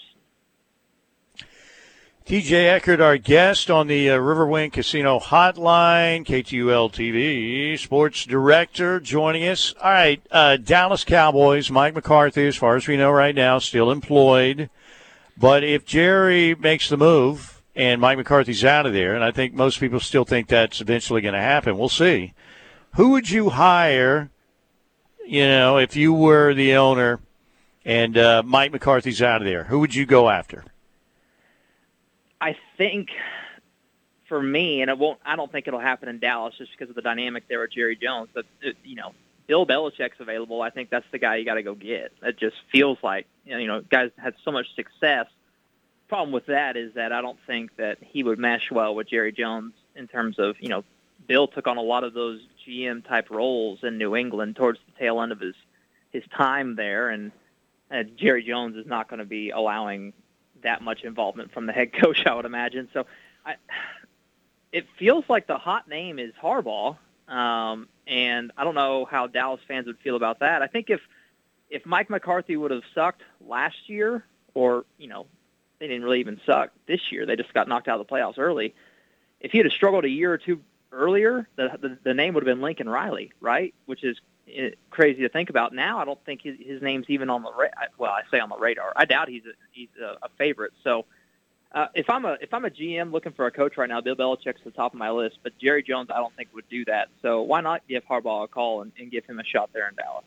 [2.25, 9.47] TJ Eckert, our guest on the uh, Riverwind Casino Hotline, KTUL TV sports director, joining
[9.47, 9.75] us.
[9.83, 13.91] All right, uh, Dallas Cowboys, Mike McCarthy, as far as we know right now, still
[13.91, 14.71] employed.
[15.37, 19.55] But if Jerry makes the move, and Mike McCarthy's out of there, and I think
[19.55, 21.79] most people still think that's eventually going to happen.
[21.79, 22.35] We'll see.
[22.97, 24.31] Who would you hire?
[25.25, 27.21] You know, if you were the owner
[27.85, 30.65] and uh, Mike McCarthy's out of there, who would you go after?
[32.41, 33.11] I think
[34.29, 35.21] for me, and it won't.
[35.25, 37.95] I don't think it'll happen in Dallas just because of the dynamic there with Jerry
[37.95, 38.29] Jones.
[38.35, 39.13] But it, you know,
[39.47, 40.63] Bill Belichick's available.
[40.63, 42.13] I think that's the guy you got to go get.
[42.23, 45.27] It just feels like you know, guys had so much success.
[46.09, 49.33] Problem with that is that I don't think that he would mesh well with Jerry
[49.33, 50.85] Jones in terms of you know,
[51.27, 54.99] Bill took on a lot of those GM type roles in New England towards the
[54.99, 55.55] tail end of his
[56.11, 57.33] his time there, and
[57.91, 60.15] uh, Jerry Jones is not going to be allowing
[60.63, 62.89] that much involvement from the head coach, I would imagine.
[62.95, 63.07] So,
[63.45, 63.57] I,
[64.73, 66.97] it feels like the hot name is Harbaugh,
[67.29, 70.63] um, and I don't know how Dallas fans would feel about that.
[70.63, 71.01] I think if
[71.71, 74.25] if Mike McCarthy would have sucked last year,
[74.55, 75.27] or you know,
[75.79, 78.39] they didn't really even suck this year, they just got knocked out of the playoffs
[78.39, 78.75] early.
[79.41, 80.61] If he had struggled a year or two
[80.93, 83.75] earlier, the the, the name would have been Lincoln Riley, right?
[83.87, 84.19] Which is
[84.53, 85.75] eh, crazy to think about.
[85.75, 87.69] Now I don't think his, his name's even on the ra-
[87.99, 88.93] well, I say on the radar.
[88.97, 90.73] I doubt he's a, he's a, a favorite.
[90.83, 91.05] So
[91.73, 94.17] uh, if I'm a if I'm a GM looking for a coach right now, Bill
[94.17, 97.09] Belichick's the top of my list, but Jerry Jones I don't think would do that.
[97.23, 99.95] So why not give Harbaugh a call and, and give him a shot there in
[99.95, 100.25] Dallas?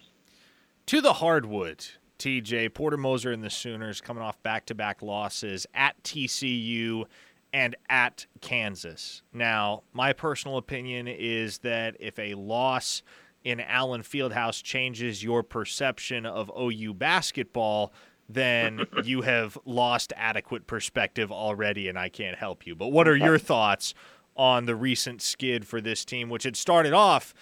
[0.87, 1.87] To the hardwood,
[2.21, 7.05] TJ Porter Moser and the Sooners coming off back to back losses at TCU
[7.51, 9.23] and at Kansas.
[9.33, 13.01] Now, my personal opinion is that if a loss
[13.43, 17.91] in Allen Fieldhouse changes your perception of OU basketball,
[18.29, 22.75] then you have lost adequate perspective already, and I can't help you.
[22.75, 23.95] But what are your thoughts
[24.37, 27.33] on the recent skid for this team, which had started off,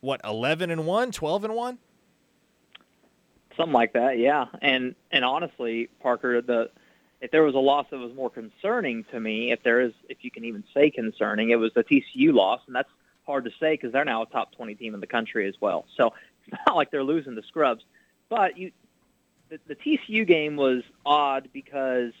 [0.00, 1.78] what, 11 and 1, 12 and 1?
[3.56, 4.46] Something like that, yeah.
[4.60, 6.70] And and honestly, Parker, the
[7.20, 10.18] if there was a loss that was more concerning to me, if there is, if
[10.20, 12.90] you can even say concerning, it was the TCU loss, and that's
[13.24, 15.86] hard to say because they're now a top 20 team in the country as well.
[15.96, 16.12] So
[16.46, 17.84] it's not like they're losing the scrubs.
[18.28, 18.72] But you,
[19.48, 22.12] the, the TCU game was odd because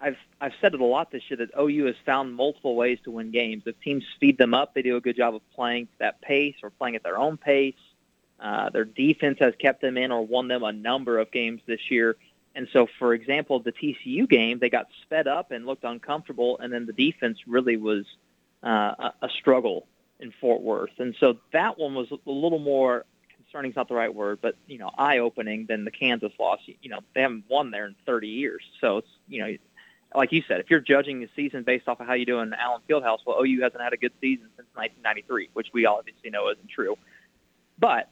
[0.00, 3.10] I've I've said it a lot this year that OU has found multiple ways to
[3.10, 3.64] win games.
[3.66, 6.70] If teams speed them up, they do a good job of playing that pace or
[6.70, 7.74] playing at their own pace.
[8.40, 11.90] Uh, their defense has kept them in or won them a number of games this
[11.90, 12.16] year.
[12.54, 16.72] And so, for example, the TCU game, they got sped up and looked uncomfortable, and
[16.72, 18.04] then the defense really was
[18.62, 19.86] uh, a, struggle
[20.18, 20.90] in Fort Worth.
[20.98, 23.04] And so that one was a little more
[23.36, 26.60] concerning is not the right word, but you know, eye-opening than the Kansas loss.
[26.82, 29.56] You know, they haven't won there in 30 years, so it's you know,
[30.14, 32.52] like you said, if you're judging the season based off of how you do in
[32.54, 36.48] Allen Fieldhouse, well, OU hasn't had a good season since 1993, which we obviously know
[36.50, 36.96] isn't true.
[37.78, 38.08] But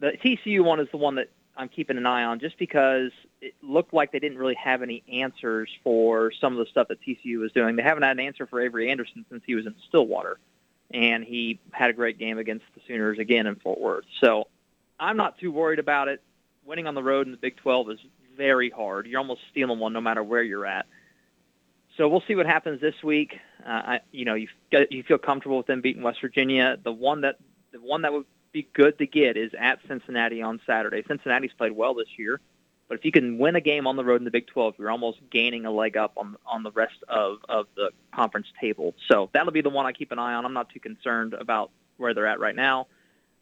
[0.00, 3.54] the TCU one is the one that I'm keeping an eye on, just because it
[3.62, 7.38] looked like they didn't really have any answers for some of the stuff that TCU
[7.38, 7.76] was doing.
[7.76, 10.38] They haven't had an answer for Avery Anderson since he was in Stillwater,
[10.90, 14.06] and he had a great game against the Sooners again in Fort Worth.
[14.20, 14.48] So
[14.98, 16.22] I'm not too worried about it.
[16.64, 17.98] Winning on the road in the Big 12 is
[18.36, 19.06] very hard.
[19.06, 20.86] You're almost stealing one no matter where you're at.
[21.96, 23.38] So we'll see what happens this week.
[23.66, 24.48] Uh, I, you know, you
[24.88, 26.78] you feel comfortable with them beating West Virginia.
[26.82, 27.36] The one that
[27.72, 31.02] the one that would be good to get is at Cincinnati on Saturday.
[31.06, 32.40] Cincinnati's played well this year,
[32.88, 34.90] but if you can win a game on the road in the Big 12, you're
[34.90, 38.94] almost gaining a leg up on on the rest of of the conference table.
[39.10, 40.44] So that'll be the one I keep an eye on.
[40.44, 42.86] I'm not too concerned about where they're at right now.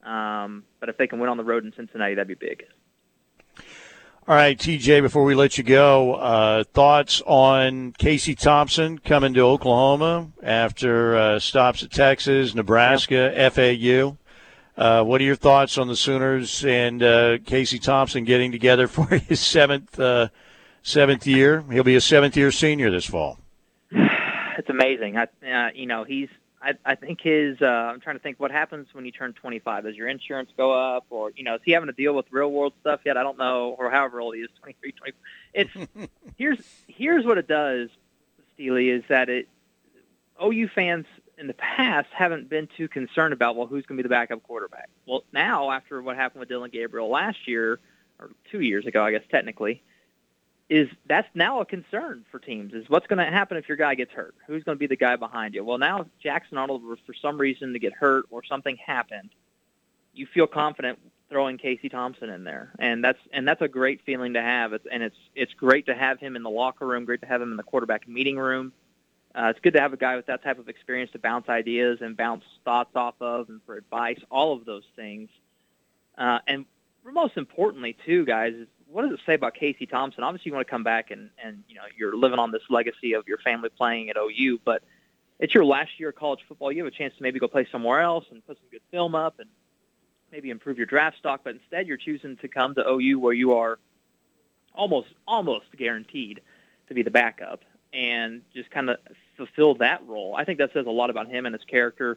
[0.05, 2.65] Um, but if they can win on the road in Cincinnati, that'd be big.
[4.29, 9.41] All right, TJ, before we let you go, uh, thoughts on Casey Thompson coming to
[9.41, 13.49] Oklahoma after uh, stops at Texas, Nebraska, yeah.
[13.49, 14.19] FAU?
[14.79, 19.07] Uh, what are your thoughts on the Sooners and uh, Casey Thompson getting together for
[19.07, 20.29] his seventh uh,
[20.83, 21.65] seventh year?
[21.73, 23.41] He'll be a seventh year senior this fall.
[23.91, 25.17] It's amazing.
[25.17, 26.29] I, uh, you know, he's
[26.63, 27.61] I, I think his.
[27.61, 29.83] Uh, I'm trying to think what happens when you turn 25.
[29.83, 32.51] Does your insurance go up, or you know, is he having to deal with real
[32.51, 33.17] world stuff yet?
[33.17, 35.21] I don't know, or however old he is, 23, 24.
[35.55, 37.89] It's here's here's what it does,
[38.55, 39.49] Steely, is that it
[40.41, 41.07] OU fans
[41.39, 44.43] in the past haven't been too concerned about well who's going to be the backup
[44.43, 44.89] quarterback.
[45.07, 47.79] Well, now after what happened with Dillon Gabriel last year
[48.19, 49.83] or two years ago, I guess technically,
[50.69, 53.95] is that's now a concern for teams is what's going to happen if your guy
[53.95, 54.35] gets hurt?
[54.47, 55.65] Who's going to be the guy behind you?
[55.65, 59.31] Well now jackson arnold were for some reason to get hurt or something happened
[60.19, 60.99] you feel confident
[61.31, 62.73] throwing casey thompson in there.
[62.79, 64.73] And that's and that's a great feeling to have.
[64.73, 67.41] It's, and it's it's great to have him in the locker room great to have
[67.41, 68.73] him in the quarterback meeting room
[69.35, 71.99] uh, it's good to have a guy with that type of experience to bounce ideas
[72.01, 75.29] and bounce thoughts off of and for advice all of those things
[76.17, 76.65] uh, and
[77.05, 80.25] most importantly too guys is what does it say about Casey Thompson?
[80.25, 83.13] Obviously, you want to come back and and you know you're living on this legacy
[83.13, 84.83] of your family playing at OU, but
[85.39, 86.73] it's your last year of college football.
[86.73, 89.15] You have a chance to maybe go play somewhere else and put some good film
[89.15, 89.49] up and
[90.33, 91.43] maybe improve your draft stock.
[91.45, 93.79] But instead, you're choosing to come to OU where you are
[94.75, 96.41] almost almost guaranteed
[96.89, 97.65] to be the backup.
[97.99, 98.99] And just kind of
[99.37, 100.37] fulfill that role.
[100.37, 102.17] I think that says a lot about him and his character.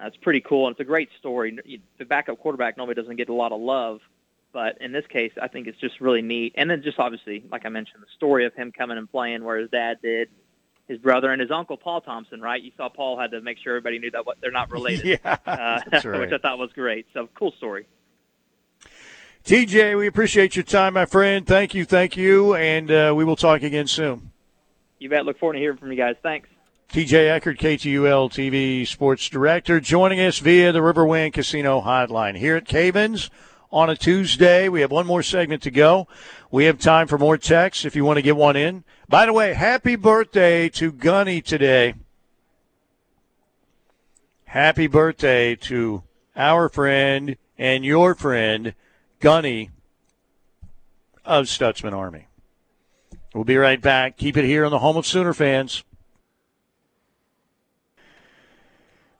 [0.00, 1.56] Uh, it's pretty cool, and it's a great story.
[1.98, 4.00] The backup quarterback normally doesn't get a lot of love,
[4.52, 6.54] but in this case, I think it's just really neat.
[6.56, 9.58] And then just obviously, like I mentioned, the story of him coming and playing where
[9.58, 10.30] his dad did,
[10.88, 12.60] his brother and his uncle Paul Thompson, right?
[12.60, 15.36] You saw Paul had to make sure everybody knew that what they're not related, yeah,
[15.46, 16.20] uh, right.
[16.20, 17.06] which I thought was great.
[17.14, 17.86] So cool story.
[19.44, 21.46] TJ, we appreciate your time, my friend.
[21.46, 24.29] Thank you, thank you, and uh, we will talk again soon.
[25.00, 25.24] You bet.
[25.24, 26.14] Look forward to hearing from you guys.
[26.22, 26.48] Thanks.
[26.92, 32.66] TJ Eckert, KTUL TV Sports Director, joining us via the Riverwind Casino Hotline here at
[32.66, 33.30] Cavins
[33.72, 34.68] on a Tuesday.
[34.68, 36.06] We have one more segment to go.
[36.50, 38.84] We have time for more texts if you want to get one in.
[39.08, 41.94] By the way, happy birthday to Gunny today.
[44.44, 46.02] Happy birthday to
[46.36, 48.74] our friend and your friend,
[49.20, 49.70] Gunny
[51.24, 52.26] of Stutzman Army.
[53.34, 54.16] We'll be right back.
[54.16, 55.84] Keep it here on the home of Sooner fans.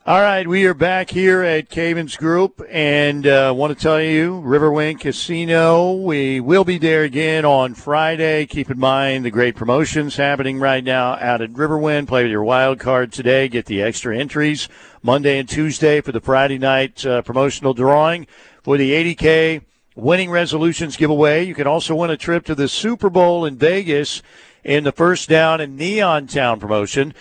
[0.04, 4.42] All right, we are back here at Cavins Group, and uh, want to tell you,
[4.44, 8.46] Riverwind Casino, we will be there again on Friday.
[8.46, 12.08] Keep in mind the great promotions happening right now out at Riverwind.
[12.08, 13.46] Play with your wild card today.
[13.46, 14.68] Get the extra entries
[15.02, 18.26] Monday and Tuesday for the Friday night uh, promotional drawing
[18.64, 19.60] for the 80K
[20.00, 21.44] winning resolutions giveaway.
[21.44, 24.22] You can also win a trip to the Super Bowl in Vegas
[24.64, 27.14] in the first down and Neon Town promotion.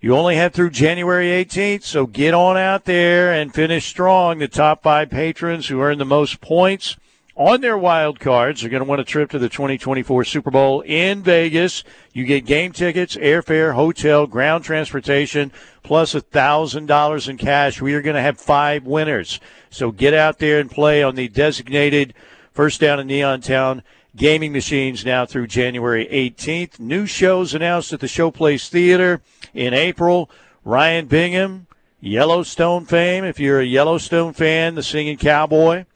[0.00, 4.38] You only have through January 18th, so get on out there and finish strong.
[4.38, 6.96] The top five patrons who earn the most points
[7.34, 10.82] on their wild cards they're going to win a trip to the 2024 Super Bowl
[10.82, 11.82] in Vegas.
[12.12, 15.52] You get game tickets, airfare, hotel, ground transportation,
[15.82, 17.80] plus $1,000 in cash.
[17.80, 19.40] We are going to have five winners.
[19.70, 22.14] So get out there and play on the designated
[22.52, 23.82] first down in Neon Town
[24.14, 26.78] gaming machines now through January 18th.
[26.78, 29.22] New shows announced at the Showplace Theater
[29.54, 30.30] in April.
[30.64, 31.66] Ryan Bingham,
[31.98, 33.24] Yellowstone fame.
[33.24, 35.86] If you're a Yellowstone fan, the singing cowboy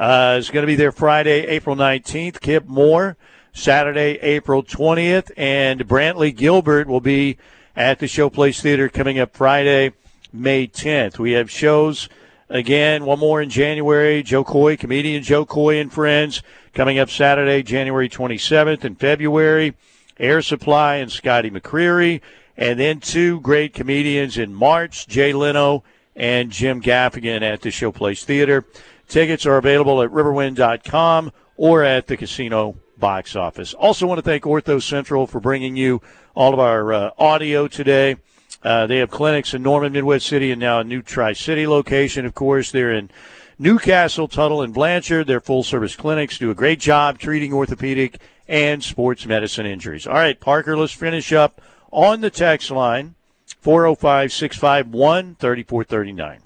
[0.00, 2.40] uh, is going to be there Friday, April 19th.
[2.40, 3.18] Kip Moore,
[3.52, 5.30] Saturday, April 20th.
[5.36, 7.36] And Brantley Gilbert will be
[7.76, 9.92] at the Showplace Theater coming up Friday,
[10.32, 11.18] May 10th.
[11.18, 12.08] We have shows
[12.48, 14.22] again, one more in January.
[14.22, 18.86] Jo Koy, comedian Jo Koy and friends coming up Saturday, January 27th.
[18.86, 19.76] In February,
[20.18, 22.22] Air Supply and Scotty McCreery.
[22.56, 25.84] And then two great comedians in March, Jay Leno
[26.16, 28.64] and Jim Gaffigan at the Showplace Theater.
[29.10, 33.74] Tickets are available at riverwind.com or at the casino box office.
[33.74, 36.00] Also, want to thank Ortho Central for bringing you
[36.32, 38.16] all of our uh, audio today.
[38.62, 42.24] Uh, they have clinics in Norman, Midwest City, and now a new Tri City location.
[42.24, 43.10] Of course, they're in
[43.58, 45.26] Newcastle, Tuttle, and Blanchard.
[45.26, 50.06] Their full service clinics do a great job treating orthopedic and sports medicine injuries.
[50.06, 51.60] All right, Parker, let's finish up
[51.90, 53.16] on the text line
[53.60, 56.42] 405 651 3439.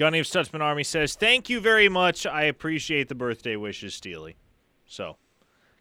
[0.00, 2.24] Gunny of Stutzman Army says, Thank you very much.
[2.24, 4.36] I appreciate the birthday wishes, Steely.
[4.86, 5.18] So,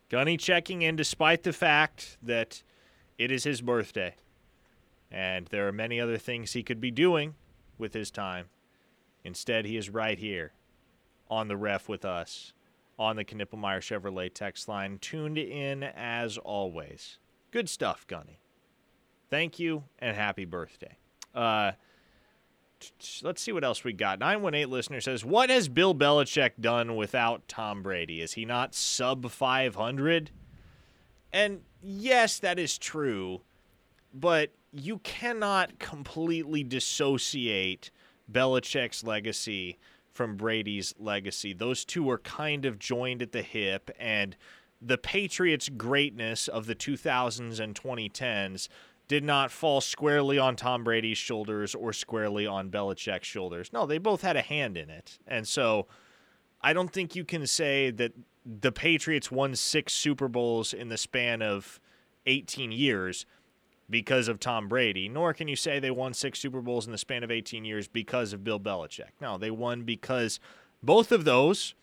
[0.10, 2.62] Gunny checking in despite the fact that
[3.18, 4.16] it is his birthday.
[5.10, 7.36] And there are many other things he could be doing
[7.78, 8.48] with his time.
[9.24, 10.52] Instead, he is right here
[11.30, 12.52] on the ref with us
[12.98, 17.20] on the Knippelmeyer Chevrolet text line, tuned in as always.
[17.52, 18.42] Good stuff, Gunny.
[19.30, 20.98] Thank you and happy birthday.
[21.34, 21.72] Uh,
[23.24, 24.20] let's see what else we got.
[24.20, 28.22] 918 listener says, What has Bill Belichick done without Tom Brady?
[28.22, 30.32] Is he not sub 500?
[31.32, 33.42] And yes, that is true,
[34.14, 37.92] but you cannot completely dissociate
[38.32, 39.78] Belichick's legacy
[40.12, 41.54] from Brady's legacy.
[41.54, 44.36] Those two are kind of joined at the hip, and
[44.82, 48.68] the Patriots' greatness of the 2000s and 2010s
[49.10, 53.74] did not fall squarely on Tom Brady's shoulders or squarely on Belichick's shoulders.
[53.74, 55.18] No, they both had a hand in it.
[55.28, 55.88] And so
[56.62, 58.14] I don't think you can say that
[58.46, 61.82] the Patriots won six Super Bowls in the span of
[62.28, 63.26] 18 years
[63.90, 66.98] because of Tom Brady, nor can you say they won six Super Bowls in the
[67.00, 69.10] span of 18 years because of Bill Belichick.
[69.20, 70.40] No, they won because
[70.84, 71.74] both of those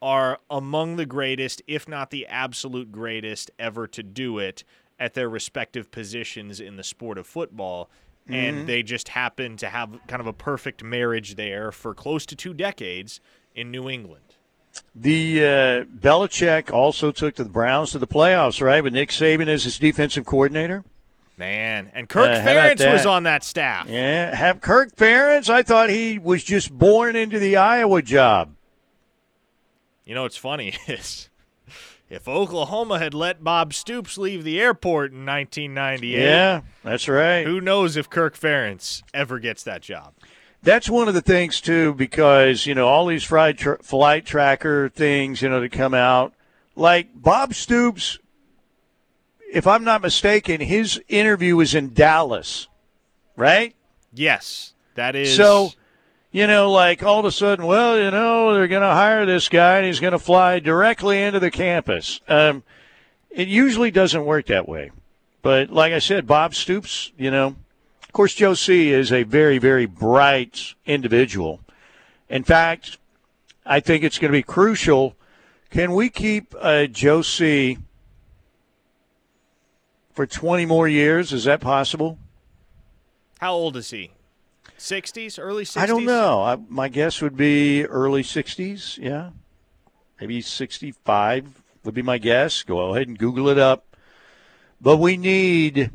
[0.00, 4.64] are among the greatest, if not the absolute greatest, ever to do it
[4.98, 7.90] at their respective positions in the sport of football.
[8.28, 8.34] Mm-hmm.
[8.34, 12.36] And they just happen to have kind of a perfect marriage there for close to
[12.36, 13.20] two decades
[13.54, 14.22] in New England.
[14.94, 18.82] The uh, Belichick also took the Browns to the playoffs, right?
[18.82, 20.84] With Nick Saban as his defensive coordinator.
[21.36, 23.88] Man, and Kirk uh, Ferentz was on that staff.
[23.88, 25.48] Yeah, have Kirk Ferentz.
[25.48, 28.54] I thought he was just born into the Iowa job.
[30.04, 31.28] You know what's funny is
[32.14, 37.46] if Oklahoma had let Bob Stoops leave the airport in 1998, Yeah, that's right.
[37.46, 40.14] who knows if Kirk Ferentz ever gets that job?
[40.62, 44.88] That's one of the things too, because you know all these fried tr- flight tracker
[44.88, 46.32] things, you know, that come out.
[46.76, 48.18] Like Bob Stoops,
[49.52, 52.68] if I'm not mistaken, his interview was in Dallas,
[53.36, 53.74] right?
[54.12, 55.36] Yes, that is.
[55.36, 55.72] So,
[56.34, 59.48] you know, like all of a sudden, well, you know, they're going to hire this
[59.48, 62.20] guy and he's going to fly directly into the campus.
[62.26, 62.64] Um,
[63.30, 64.90] it usually doesn't work that way.
[65.42, 67.54] But like I said, Bob Stoops, you know,
[68.02, 71.60] of course, Joe C is a very, very bright individual.
[72.28, 72.98] In fact,
[73.64, 75.14] I think it's going to be crucial.
[75.70, 77.78] Can we keep uh, Joe C
[80.12, 81.32] for 20 more years?
[81.32, 82.18] Is that possible?
[83.38, 84.10] how old is he?
[84.78, 85.80] 60s, early 60s?
[85.80, 86.42] I don't know.
[86.42, 88.98] I, my guess would be early 60s.
[88.98, 89.30] Yeah.
[90.20, 92.62] Maybe 65 would be my guess.
[92.62, 93.84] Go ahead and Google it up.
[94.80, 95.90] But we need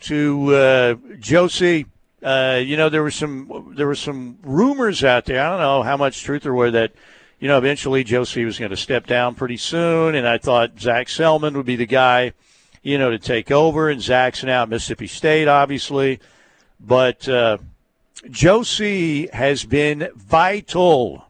[0.00, 1.86] to, uh, Joe C,
[2.22, 5.44] uh, you know, there was some there were some rumors out there.
[5.44, 6.92] I don't know how much truth there were that,
[7.38, 10.78] you know, eventually Joe C was going to step down pretty soon, and I thought
[10.78, 12.32] Zac Selmon would be the guy,
[12.82, 13.88] you know, to take over.
[13.88, 16.20] And Zac's now at Mississippi State, obviously.
[16.80, 17.58] But uh,
[18.30, 21.26] Joe C has been vital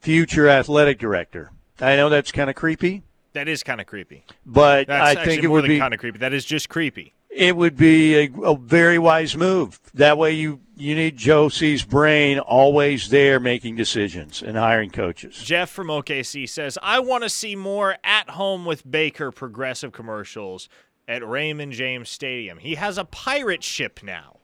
[0.00, 1.50] future athletic director.
[1.80, 3.02] I know that's kind of creepy,
[3.32, 4.24] That is kind of creepy.
[4.44, 6.18] but That's I think it would be kind of creepy.
[6.18, 7.14] That is just creepy.
[7.30, 9.80] it would be a, a very wise move.
[9.94, 15.36] That way, you you need Joe C's brain always there making decisions and hiring coaches.
[15.36, 20.68] Jeff from OKC says, I want to see more at home with Baker progressive commercials
[21.06, 22.58] at Raymond James Stadium.
[22.58, 24.38] He has a pirate ship now.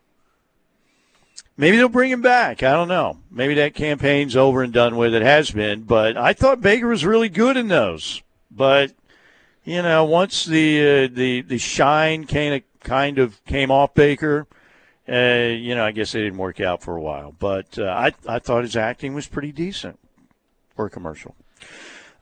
[1.56, 2.62] Maybe they'll bring him back.
[2.62, 3.18] I don't know.
[3.30, 5.14] Maybe that campaign's over and done with.
[5.14, 8.22] It has been, but I thought Baker was really good in those.
[8.50, 8.92] But
[9.64, 14.46] you know, once the uh, the the shine kind of kind of came off Baker,
[15.08, 17.34] uh, you know, I guess it didn't work out for a while.
[17.38, 19.98] But uh, I I thought his acting was pretty decent
[20.74, 21.34] for a commercial.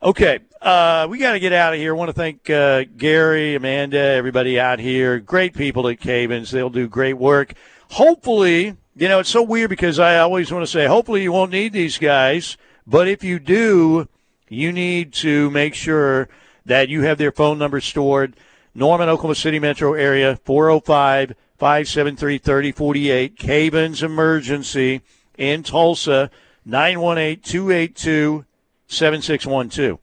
[0.01, 1.93] Okay, uh, we got to get out of here.
[1.93, 5.19] I want to thank uh, Gary, Amanda, everybody out here.
[5.19, 6.51] Great people at Cavins.
[6.51, 7.53] They'll do great work.
[7.91, 11.51] Hopefully, you know, it's so weird because I always want to say, hopefully, you won't
[11.51, 12.57] need these guys.
[12.87, 14.07] But if you do,
[14.47, 16.29] you need to make sure
[16.65, 18.35] that you have their phone number stored.
[18.73, 23.37] Norman, Oklahoma City metro area, 405 573 3048.
[23.37, 25.01] Cavins Emergency
[25.37, 26.29] in Tulsa,
[26.65, 28.45] 918 282
[28.87, 29.99] 7612.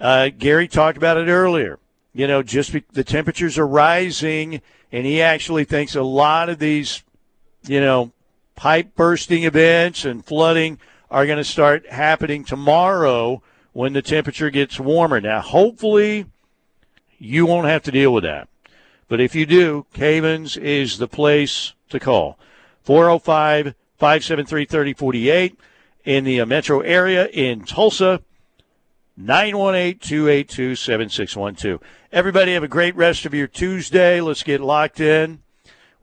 [0.00, 1.78] Uh, Gary talked about it earlier.
[2.12, 4.60] You know, just be, the temperatures are rising,
[4.92, 7.02] and he actually thinks a lot of these,
[7.66, 8.12] you know,
[8.54, 10.78] pipe bursting events and flooding
[11.10, 13.42] are going to start happening tomorrow
[13.72, 15.20] when the temperature gets warmer.
[15.20, 16.26] Now, hopefully,
[17.18, 18.48] you won't have to deal with that.
[19.08, 22.38] But if you do, Cavins is the place to call.
[22.82, 25.58] 405 573 3048
[26.04, 28.22] in the uh, metro area in Tulsa.
[29.16, 31.80] 918 282 7612.
[32.10, 34.20] Everybody have a great rest of your Tuesday.
[34.20, 35.43] Let's get locked in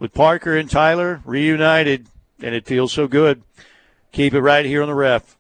[0.02, 2.08] with Parker and Tyler reunited,
[2.42, 3.44] and it feels so good.
[4.12, 5.38] Keep it right here on the ref.